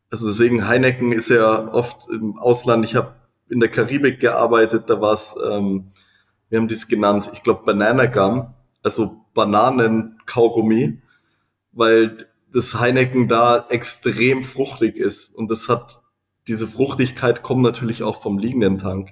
[0.08, 2.84] Also deswegen Heineken ist ja oft im Ausland.
[2.84, 3.14] Ich habe
[3.48, 5.90] in der Karibik gearbeitet, da war es, ähm,
[6.48, 11.02] wir haben dies genannt, ich glaube Banana Gum, also Bananenkaugummi,
[11.72, 15.99] weil das Heineken da extrem fruchtig ist und das hat
[16.48, 19.10] diese Fruchtigkeit kommt natürlich auch vom liegenden Tank.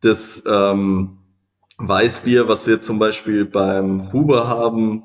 [0.00, 1.18] Das ähm,
[1.78, 5.04] Weißbier, was wir zum Beispiel beim Huber haben,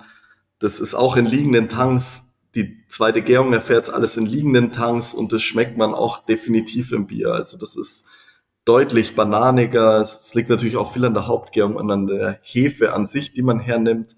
[0.60, 2.26] das ist auch in liegenden Tanks.
[2.56, 7.08] Die zweite Gärung erfährt alles in liegenden Tanks und das schmeckt man auch definitiv im
[7.08, 7.34] Bier.
[7.34, 8.06] Also das ist
[8.66, 10.02] deutlich bananiger.
[10.02, 13.44] Es liegt natürlich auch viel an der Hauptgärung und an der Hefe an sich, die
[13.44, 14.16] man hernimmt.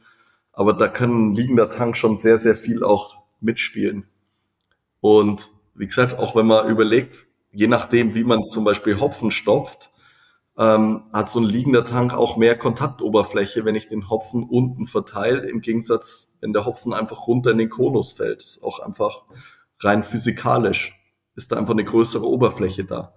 [0.54, 4.06] Aber da kann ein liegender Tank schon sehr, sehr viel auch mitspielen.
[5.02, 9.92] Und wie gesagt, auch wenn man überlegt, je nachdem, wie man zum Beispiel Hopfen stopft,
[10.58, 15.48] ähm, hat so ein liegender Tank auch mehr Kontaktoberfläche, wenn ich den Hopfen unten verteile,
[15.50, 18.42] im Gegensatz, wenn der Hopfen einfach runter in den Konus fällt.
[18.42, 19.24] Ist auch einfach
[19.80, 21.00] rein physikalisch
[21.40, 23.14] ist da einfach eine größere Oberfläche da.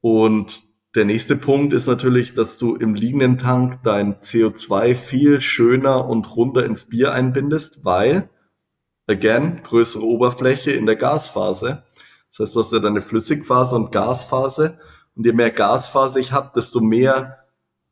[0.00, 0.62] Und
[0.94, 6.36] der nächste Punkt ist natürlich, dass du im liegenden Tank dein CO2 viel schöner und
[6.36, 8.30] runter ins Bier einbindest, weil
[9.06, 11.84] again, größere Oberfläche in der Gasphase.
[12.30, 14.78] Das heißt, du hast ja deine Flüssigphase und Gasphase.
[15.16, 17.44] Und je mehr Gasphase ich habe, desto mehr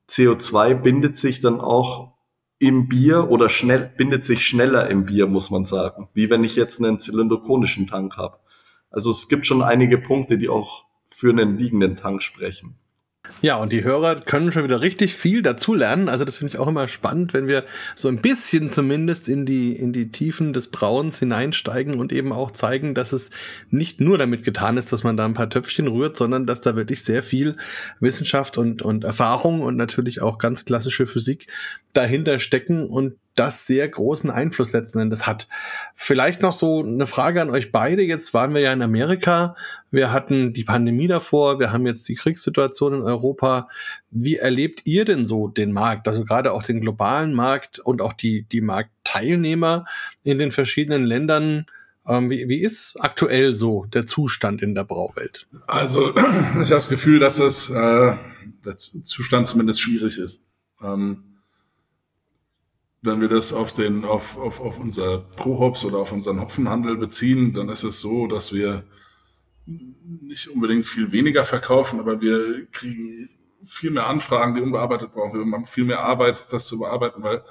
[0.08, 2.12] CO2 bindet sich dann auch
[2.58, 6.08] im Bier oder schnell, bindet sich schneller im Bier, muss man sagen.
[6.14, 8.38] Wie wenn ich jetzt einen zylindrokonischen Tank habe.
[8.90, 12.76] Also es gibt schon einige Punkte, die auch für einen liegenden Tank sprechen.
[13.40, 16.08] Ja, und die Hörer können schon wieder richtig viel dazulernen.
[16.08, 17.64] Also das finde ich auch immer spannend, wenn wir
[17.94, 22.50] so ein bisschen zumindest in die, in die Tiefen des Brauens hineinsteigen und eben auch
[22.50, 23.30] zeigen, dass es
[23.70, 26.74] nicht nur damit getan ist, dass man da ein paar Töpfchen rührt, sondern dass da
[26.74, 27.56] wirklich sehr viel
[28.00, 31.46] Wissenschaft und, und Erfahrung und natürlich auch ganz klassische Physik
[31.92, 35.48] dahinter stecken und das sehr großen Einfluss letzten Endes hat.
[35.94, 38.02] Vielleicht noch so eine Frage an euch beide.
[38.02, 39.54] Jetzt waren wir ja in Amerika.
[39.90, 41.60] Wir hatten die Pandemie davor.
[41.60, 43.68] Wir haben jetzt die Kriegssituation in Europa.
[44.10, 46.08] Wie erlebt ihr denn so den Markt?
[46.08, 49.86] Also gerade auch den globalen Markt und auch die, die Marktteilnehmer
[50.24, 51.66] in den verschiedenen Ländern.
[52.06, 55.46] Ähm, wie, wie ist aktuell so der Zustand in der Brauwelt?
[55.66, 58.16] Also ich habe das Gefühl, dass es äh,
[58.64, 60.44] der Zustand zumindest schwierig ist.
[60.82, 61.37] Ähm,
[63.02, 67.52] wenn wir das auf den, auf, auf, auf unser Pro-Hops oder auf unseren Hopfenhandel beziehen,
[67.52, 68.84] dann ist es so, dass wir
[69.66, 73.28] nicht unbedingt viel weniger verkaufen, aber wir kriegen
[73.64, 75.34] viel mehr Anfragen, die unbearbeitet brauchen.
[75.34, 77.44] Wir haben viel mehr Arbeit, das zu bearbeiten, weil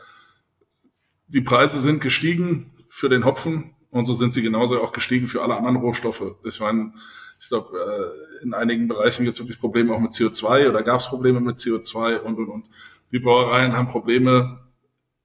[1.27, 5.43] die Preise sind gestiegen für den Hopfen und so sind sie genauso auch gestiegen für
[5.43, 6.35] alle anderen Rohstoffe.
[6.43, 6.93] Ich meine,
[7.39, 11.01] ich glaube, äh, in einigen Bereichen gibt es wirklich Probleme auch mit CO2 oder gab
[11.01, 12.65] es Probleme mit CO2 und, und, und.
[13.11, 14.66] Die Brauereien haben Probleme,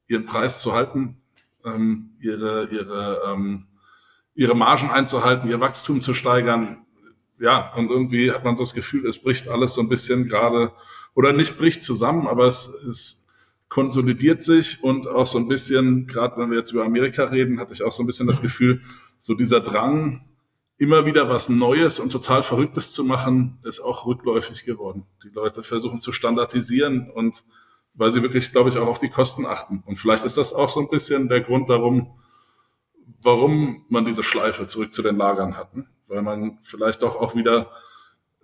[0.08, 1.16] ihren Preis zu halten,
[1.64, 3.66] ähm, ihre, ihre, ähm,
[4.34, 6.78] ihre Margen einzuhalten, ihr Wachstum zu steigern.
[7.38, 10.72] Ja, und irgendwie hat man so das Gefühl, es bricht alles so ein bisschen gerade,
[11.14, 13.26] oder nicht bricht zusammen, aber es, es
[13.68, 17.72] konsolidiert sich und auch so ein bisschen, gerade wenn wir jetzt über Amerika reden, hatte
[17.72, 18.82] ich auch so ein bisschen das Gefühl,
[19.18, 20.24] so dieser Drang,
[20.78, 25.04] immer wieder was Neues und total Verrücktes zu machen, ist auch rückläufig geworden.
[25.22, 27.44] Die Leute versuchen zu standardisieren und
[27.94, 29.82] weil sie wirklich, glaube ich, auch auf die Kosten achten.
[29.86, 32.18] Und vielleicht ist das auch so ein bisschen der Grund darum,
[33.22, 35.76] warum man diese Schleife zurück zu den Lagern hat.
[35.76, 35.86] Ne?
[36.08, 37.70] Weil man vielleicht doch auch wieder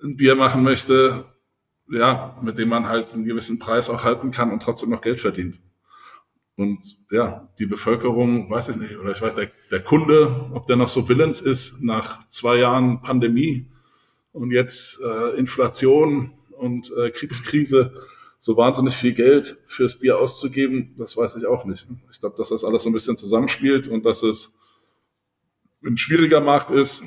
[0.03, 1.25] ein Bier machen möchte,
[1.91, 5.21] ja, mit dem man halt einen gewissen Preis auch halten kann und trotzdem noch Geld
[5.21, 5.59] verdient.
[6.57, 6.81] Und
[7.11, 10.89] ja, die Bevölkerung, weiß ich nicht, oder ich weiß, der, der Kunde, ob der noch
[10.89, 13.71] so willens ist nach zwei Jahren Pandemie
[14.33, 17.95] und jetzt äh, Inflation und äh, Kriegskrise,
[18.39, 21.87] so wahnsinnig viel Geld fürs Bier auszugeben, das weiß ich auch nicht.
[22.11, 24.55] Ich glaube, dass das alles so ein bisschen zusammenspielt und dass es
[25.85, 27.05] ein schwieriger Markt ist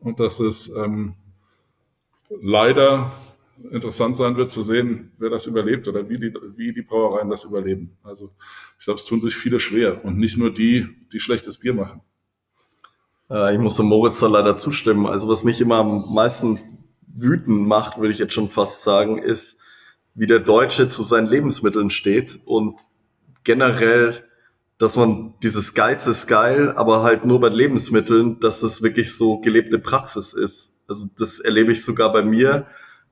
[0.00, 1.14] und dass es ähm,
[2.42, 3.12] leider
[3.70, 7.44] interessant sein wird zu sehen, wer das überlebt oder wie die, wie die Brauereien das
[7.44, 7.98] überleben.
[8.02, 8.30] Also
[8.78, 12.00] ich glaube, es tun sich viele schwer und nicht nur die, die schlechtes Bier machen.
[13.28, 15.06] Äh, ich muss dem Moritz da leider zustimmen.
[15.06, 16.58] Also was mich immer am meisten
[17.06, 19.59] wütend macht, würde ich jetzt schon fast sagen, ist,
[20.20, 22.78] wie der Deutsche zu seinen Lebensmitteln steht und
[23.42, 24.22] generell,
[24.76, 29.38] dass man dieses Geiz ist geil, aber halt nur bei Lebensmitteln, dass das wirklich so
[29.40, 30.76] gelebte Praxis ist.
[30.86, 32.66] Also das erlebe ich sogar bei mir,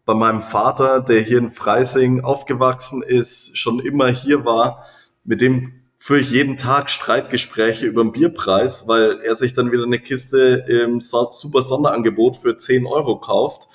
[0.04, 4.84] bei meinem Vater, der hier in Freising aufgewachsen ist, schon immer hier war,
[5.24, 9.84] mit dem führe ich jeden Tag Streitgespräche über den Bierpreis, weil er sich dann wieder
[9.84, 13.66] eine Kiste im super Sonderangebot für 10 Euro kauft,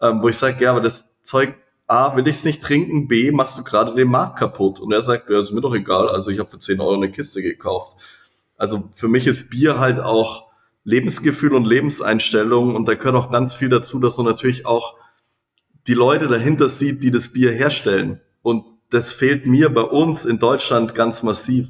[0.00, 1.54] ähm, wo ich sage, ja, aber das Zeug
[1.86, 4.80] A, will ich es nicht trinken, B, machst du gerade den Markt kaputt.
[4.80, 7.10] Und er sagt, ja, ist mir doch egal, also ich habe für 10 Euro eine
[7.10, 7.96] Kiste gekauft.
[8.56, 10.52] Also für mich ist Bier halt auch
[10.84, 14.96] Lebensgefühl und Lebenseinstellung und da gehört auch ganz viel dazu, dass du natürlich auch
[15.86, 18.20] die Leute dahinter sieht, die das Bier herstellen.
[18.42, 21.68] Und das fehlt mir bei uns in Deutschland ganz massiv,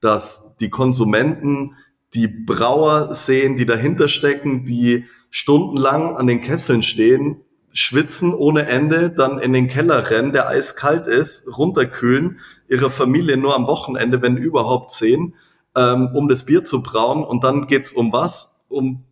[0.00, 1.76] dass die Konsumenten
[2.14, 7.40] die Brauer sehen, die dahinter stecken, die stundenlang an den Kesseln stehen,
[7.72, 13.56] schwitzen ohne Ende, dann in den Keller rennen, der eiskalt ist, runterkühlen, ihre Familie nur
[13.56, 15.34] am Wochenende, wenn überhaupt sehen,
[15.74, 17.24] ähm, um das Bier zu brauen.
[17.24, 18.54] Und dann geht's um was?
[18.68, 19.04] Um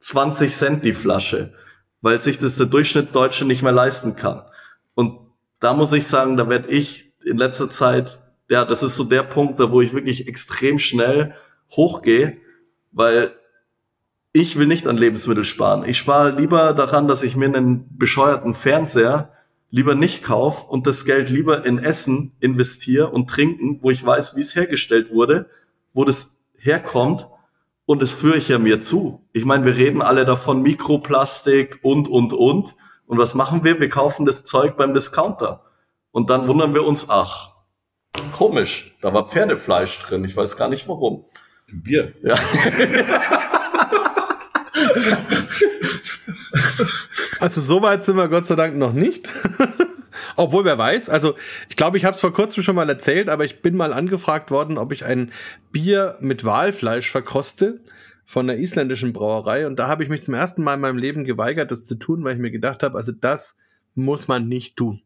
[0.00, 1.52] 20 Cent die Flasche,
[2.00, 4.42] weil sich das der Durchschnitt Deutsche nicht mehr leisten kann.
[4.94, 5.18] Und
[5.58, 9.22] da muss ich sagen, da werde ich in letzter Zeit, ja, das ist so der
[9.22, 11.34] Punkt, da wo ich wirklich extrem schnell
[11.70, 12.38] hochgehe,
[12.92, 13.32] weil
[14.32, 15.84] ich will nicht an Lebensmittel sparen.
[15.84, 19.32] Ich spare lieber daran, dass ich mir einen bescheuerten Fernseher
[19.70, 24.36] lieber nicht kaufe und das Geld lieber in Essen investiere und trinken, wo ich weiß,
[24.36, 25.48] wie es hergestellt wurde,
[25.92, 27.28] wo das herkommt
[27.86, 29.26] und das führe ich ja mir zu.
[29.32, 32.76] Ich meine, wir reden alle davon Mikroplastik und, und, und.
[33.06, 33.80] Und was machen wir?
[33.80, 35.64] Wir kaufen das Zeug beim Discounter.
[36.12, 37.50] Und dann wundern wir uns, ach,
[38.32, 40.24] komisch, da war Pferdefleisch drin.
[40.24, 41.24] Ich weiß gar nicht warum.
[41.66, 42.14] Im Bier.
[42.22, 42.38] Ja.
[47.40, 49.28] Also so weit sind wir Gott sei Dank noch nicht.
[50.36, 51.08] Obwohl, wer weiß.
[51.08, 51.34] Also
[51.68, 54.50] ich glaube, ich habe es vor kurzem schon mal erzählt, aber ich bin mal angefragt
[54.50, 55.32] worden, ob ich ein
[55.72, 57.80] Bier mit Walfleisch verkoste
[58.26, 59.66] von einer isländischen Brauerei.
[59.66, 62.24] Und da habe ich mich zum ersten Mal in meinem Leben geweigert, das zu tun,
[62.24, 63.56] weil ich mir gedacht habe, also das
[63.94, 65.02] muss man nicht tun.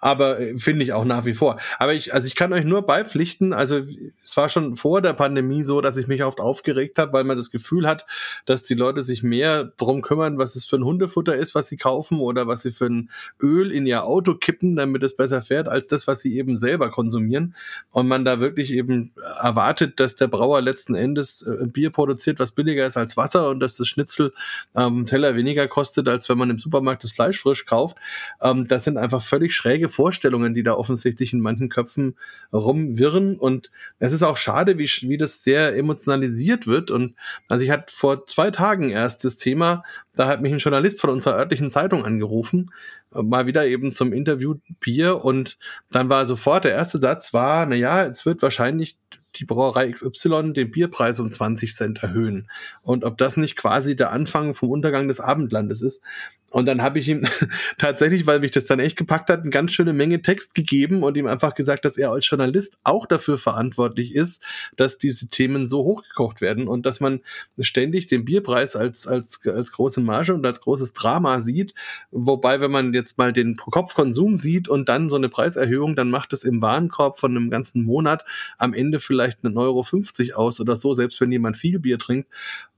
[0.00, 1.58] Aber äh, finde ich auch nach wie vor.
[1.78, 3.82] Aber ich, also ich kann euch nur beipflichten, also
[4.24, 7.36] es war schon vor der Pandemie so, dass ich mich oft aufgeregt habe, weil man
[7.36, 8.06] das Gefühl hat,
[8.46, 11.76] dass die Leute sich mehr drum kümmern, was es für ein Hundefutter ist, was sie
[11.76, 13.10] kaufen oder was sie für ein
[13.42, 16.90] Öl in ihr Auto kippen, damit es besser fährt, als das, was sie eben selber
[16.90, 17.54] konsumieren.
[17.90, 22.52] Und man da wirklich eben erwartet, dass der Brauer letzten Endes äh, Bier produziert, was
[22.52, 24.32] billiger ist als Wasser und dass das Schnitzel
[24.74, 27.96] ähm, Teller weniger kostet, als wenn man im Supermarkt das Fleisch frisch kauft.
[28.40, 32.16] Ähm, das sind einfach völlig schräge Vorstellungen, die da offensichtlich in manchen Köpfen
[32.52, 33.38] rumwirren.
[33.38, 36.90] Und es ist auch schade, wie, wie das sehr emotionalisiert wird.
[36.90, 37.16] Und
[37.48, 39.82] also ich hatte vor zwei Tagen erst das Thema,
[40.14, 42.70] da hat mich ein Journalist von unserer örtlichen Zeitung angerufen,
[43.10, 45.24] mal wieder eben zum Interview Bier.
[45.24, 45.58] Und
[45.90, 48.98] dann war sofort der erste Satz war, na ja, es wird wahrscheinlich
[49.36, 52.50] die Brauerei XY den Bierpreis um 20 Cent erhöhen.
[52.82, 56.02] Und ob das nicht quasi der Anfang vom Untergang des Abendlandes ist.
[56.50, 57.26] Und dann habe ich ihm
[57.78, 61.16] tatsächlich, weil mich das dann echt gepackt hat, eine ganz schöne Menge Text gegeben und
[61.16, 64.42] ihm einfach gesagt, dass er als Journalist auch dafür verantwortlich ist,
[64.76, 67.20] dass diese Themen so hochgekocht werden und dass man
[67.58, 71.74] ständig den Bierpreis als, als, als große Marge und als großes Drama sieht.
[72.10, 76.32] Wobei, wenn man jetzt mal den Pro-Kopf-Konsum sieht und dann so eine Preiserhöhung, dann macht
[76.32, 78.24] es im Warenkorb von einem ganzen Monat
[78.58, 82.28] am Ende vielleicht einen Euro 50 aus oder so, selbst wenn jemand viel Bier trinkt.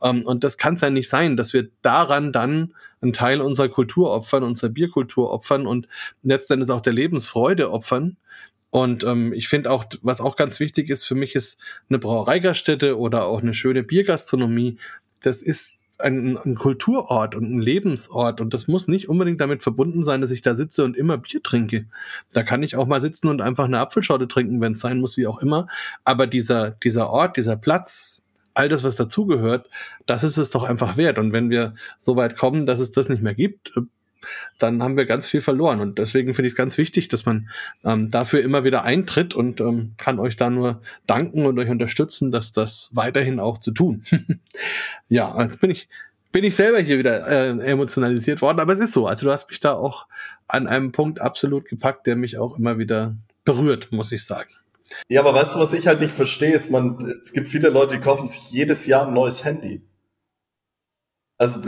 [0.03, 3.69] Ähm, und das kann es ja nicht sein, dass wir daran dann einen Teil unserer
[3.69, 5.89] Kultur opfern, unserer Bierkultur opfern und
[6.23, 8.17] letztendlich auch der Lebensfreude opfern.
[8.71, 12.99] Und ähm, ich finde auch, was auch ganz wichtig ist, für mich ist eine Brauereigaststätte
[12.99, 14.79] oder auch eine schöne Biergastronomie,
[15.21, 20.03] das ist ein, ein, Kulturort und ein Lebensort und das muss nicht unbedingt damit verbunden
[20.03, 21.87] sein, dass ich da sitze und immer Bier trinke.
[22.33, 25.17] Da kann ich auch mal sitzen und einfach eine Apfelschorte trinken, wenn es sein muss,
[25.17, 25.69] wie auch immer.
[26.05, 28.25] Aber dieser, dieser Ort, dieser Platz,
[28.55, 29.69] all das, was dazugehört,
[30.07, 31.19] das ist es doch einfach wert.
[31.19, 33.83] Und wenn wir so weit kommen, dass es das nicht mehr gibt, äh,
[34.59, 35.81] dann haben wir ganz viel verloren.
[35.81, 37.49] Und deswegen finde ich es ganz wichtig, dass man
[37.85, 42.31] ähm, dafür immer wieder eintritt und ähm, kann euch da nur danken und euch unterstützen,
[42.31, 44.05] dass das weiterhin auch zu tun.
[45.09, 45.89] ja, jetzt bin ich,
[46.31, 49.07] bin ich selber hier wieder äh, emotionalisiert worden, aber es ist so.
[49.07, 50.07] Also du hast mich da auch
[50.47, 54.51] an einem Punkt absolut gepackt, der mich auch immer wieder berührt, muss ich sagen.
[55.09, 57.95] Ja, aber weißt du, was ich halt nicht verstehe, ist, man, es gibt viele Leute,
[57.95, 59.83] die kaufen sich jedes Jahr ein neues Handy.
[61.39, 61.61] Also,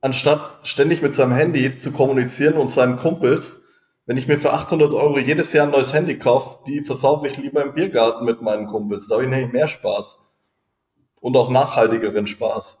[0.00, 3.62] anstatt ständig mit seinem Handy zu kommunizieren und seinen Kumpels,
[4.06, 7.36] wenn ich mir für 800 Euro jedes Jahr ein neues Handy kaufe, die versaufe ich
[7.36, 9.06] lieber im Biergarten mit meinen Kumpels.
[9.06, 10.18] Da habe ich nämlich mehr Spaß.
[11.20, 12.78] Und auch nachhaltigeren Spaß.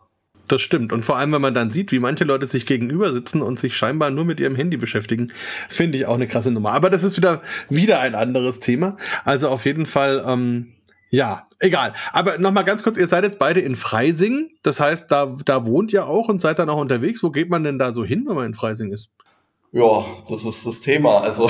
[0.50, 0.92] Das stimmt.
[0.92, 3.76] Und vor allem, wenn man dann sieht, wie manche Leute sich gegenüber sitzen und sich
[3.76, 5.32] scheinbar nur mit ihrem Handy beschäftigen,
[5.68, 6.72] finde ich auch eine krasse Nummer.
[6.72, 8.96] Aber das ist wieder, wieder ein anderes Thema.
[9.24, 10.72] Also auf jeden Fall, ähm,
[11.08, 11.94] ja, egal.
[12.12, 14.50] Aber nochmal ganz kurz, ihr seid jetzt beide in Freising.
[14.64, 17.22] Das heißt, da, da wohnt ihr auch und seid dann auch unterwegs.
[17.22, 19.08] Wo geht man denn da so hin, wenn man in Freising ist?
[19.70, 21.20] Ja, das ist das Thema.
[21.20, 21.48] Also.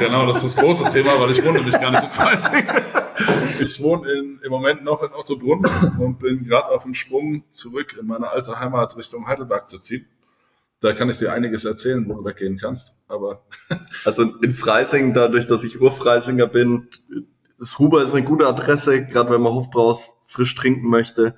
[0.00, 2.64] genau, das ist das große Thema, weil ich wohne nämlich gar nicht in Freising.
[3.60, 5.62] Ich wohne in, im Moment noch in Ottobrunn
[5.98, 10.06] und bin gerade auf dem Sprung zurück in meine alte Heimat Richtung Heidelberg zu ziehen.
[10.80, 12.92] Da kann ich dir einiges erzählen, wo du weggehen kannst.
[13.08, 13.42] Aber
[14.04, 16.88] also in Freising, dadurch, dass ich Urfreisinger bin,
[17.58, 21.34] das Huber ist eine gute Adresse, gerade wenn man Hofbraus frisch trinken möchte.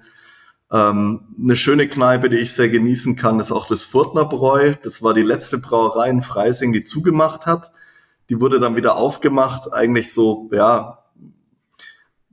[0.71, 4.75] Ähm, eine schöne Kneipe, die ich sehr genießen kann, ist auch das Furtner Bräu.
[4.83, 7.71] Das war die letzte Brauerei in Freising, die zugemacht hat.
[8.29, 11.05] Die wurde dann wieder aufgemacht, eigentlich so, ja,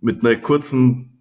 [0.01, 1.15] mit einer kurzen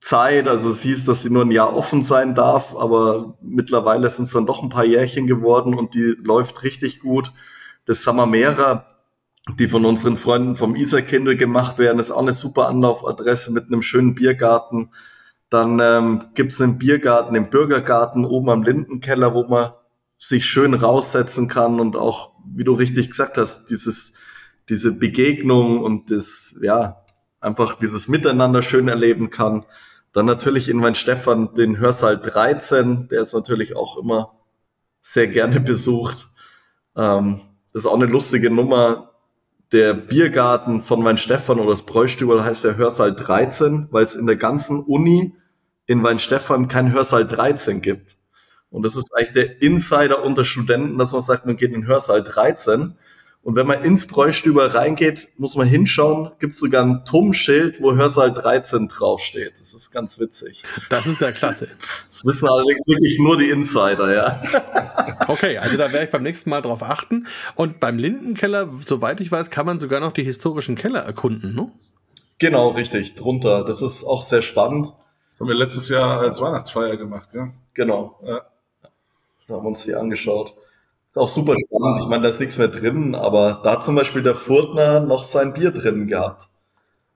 [0.00, 0.48] Zeit.
[0.48, 4.32] Also es hieß, dass sie nur ein Jahr offen sein darf, aber mittlerweile sind es
[4.32, 7.32] dann doch ein paar Jährchen geworden und die läuft richtig gut.
[7.86, 8.86] Das Samamera,
[9.58, 13.82] die von unseren Freunden vom Isar-Kindle gemacht werden, ist auch eine super Anlaufadresse mit einem
[13.82, 14.90] schönen Biergarten.
[15.50, 19.72] Dann ähm, gibt es einen Biergarten im Bürgergarten oben am Lindenkeller, wo man
[20.16, 24.12] sich schön raussetzen kann und auch, wie du richtig gesagt hast, dieses,
[24.68, 26.99] diese Begegnung und das, ja,
[27.40, 29.64] einfach dieses Miteinander schön erleben kann.
[30.12, 34.32] Dann natürlich in Weinstefan den Hörsaal 13, der ist natürlich auch immer
[35.02, 36.28] sehr gerne besucht.
[36.96, 37.40] Ähm,
[37.72, 39.10] das ist auch eine lustige Nummer.
[39.72, 44.36] Der Biergarten von Weinstefan oder das Bräustübel heißt der Hörsaal 13, weil es in der
[44.36, 45.34] ganzen Uni
[45.86, 48.16] in Weinstefan kein Hörsaal 13 gibt.
[48.70, 51.86] Und das ist eigentlich der Insider unter Studenten, dass man sagt, man geht in den
[51.86, 52.96] Hörsaal 13.
[53.42, 57.94] Und wenn man ins Bräustüber reingeht, muss man hinschauen, gibt es sogar ein Turmschild, wo
[57.94, 59.54] Hörsaal 13 draufsteht.
[59.58, 60.62] Das ist ganz witzig.
[60.90, 61.68] Das ist ja klasse.
[62.12, 64.42] Das wissen allerdings wirklich nur die Insider, ja.
[65.26, 67.26] Okay, also da werde ich beim nächsten Mal drauf achten.
[67.54, 71.72] Und beim Lindenkeller, soweit ich weiß, kann man sogar noch die historischen Keller erkunden, ne?
[72.38, 73.64] Genau, richtig, drunter.
[73.64, 74.92] Das ist auch sehr spannend.
[75.30, 77.52] Das haben wir letztes Jahr als Weihnachtsfeier gemacht, ja.
[77.72, 78.18] Genau.
[78.22, 78.42] Ja.
[79.48, 80.54] Da haben wir uns die angeschaut.
[81.12, 82.02] Ist auch super spannend.
[82.02, 85.22] Ich meine, da ist nichts mehr drin, aber da hat zum Beispiel der Furtner noch
[85.22, 86.49] sein Bier drin gehabt.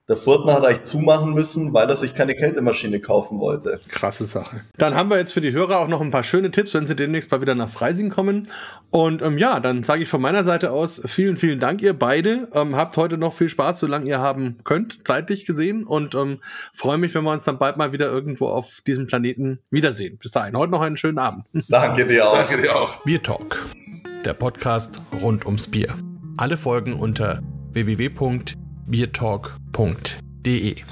[0.07, 3.81] Der Furtner hat eigentlich zumachen müssen, weil er sich keine Kältemaschine kaufen wollte.
[3.89, 4.61] Krasse Sache.
[4.77, 6.95] Dann haben wir jetzt für die Hörer auch noch ein paar schöne Tipps, wenn sie
[6.95, 8.49] demnächst mal wieder nach Freising kommen.
[8.91, 12.49] Und ähm, ja, dann sage ich von meiner Seite aus vielen, vielen Dank, ihr beide.
[12.53, 15.85] Ähm, habt heute noch viel Spaß, solange ihr haben könnt, zeitlich gesehen.
[15.85, 16.41] Und ähm,
[16.75, 20.19] freue mich, wenn wir uns dann bald mal wieder irgendwo auf diesem Planeten wiedersehen.
[20.19, 21.47] Bis dahin, heute noch einen schönen Abend.
[21.71, 22.37] Danke dir auch.
[22.37, 23.03] Danke dir auch.
[23.05, 23.65] Bier Talk,
[24.27, 25.95] der Podcast rund ums Bier.
[26.37, 27.41] Alle Folgen unter
[27.73, 30.85] www biertalk.de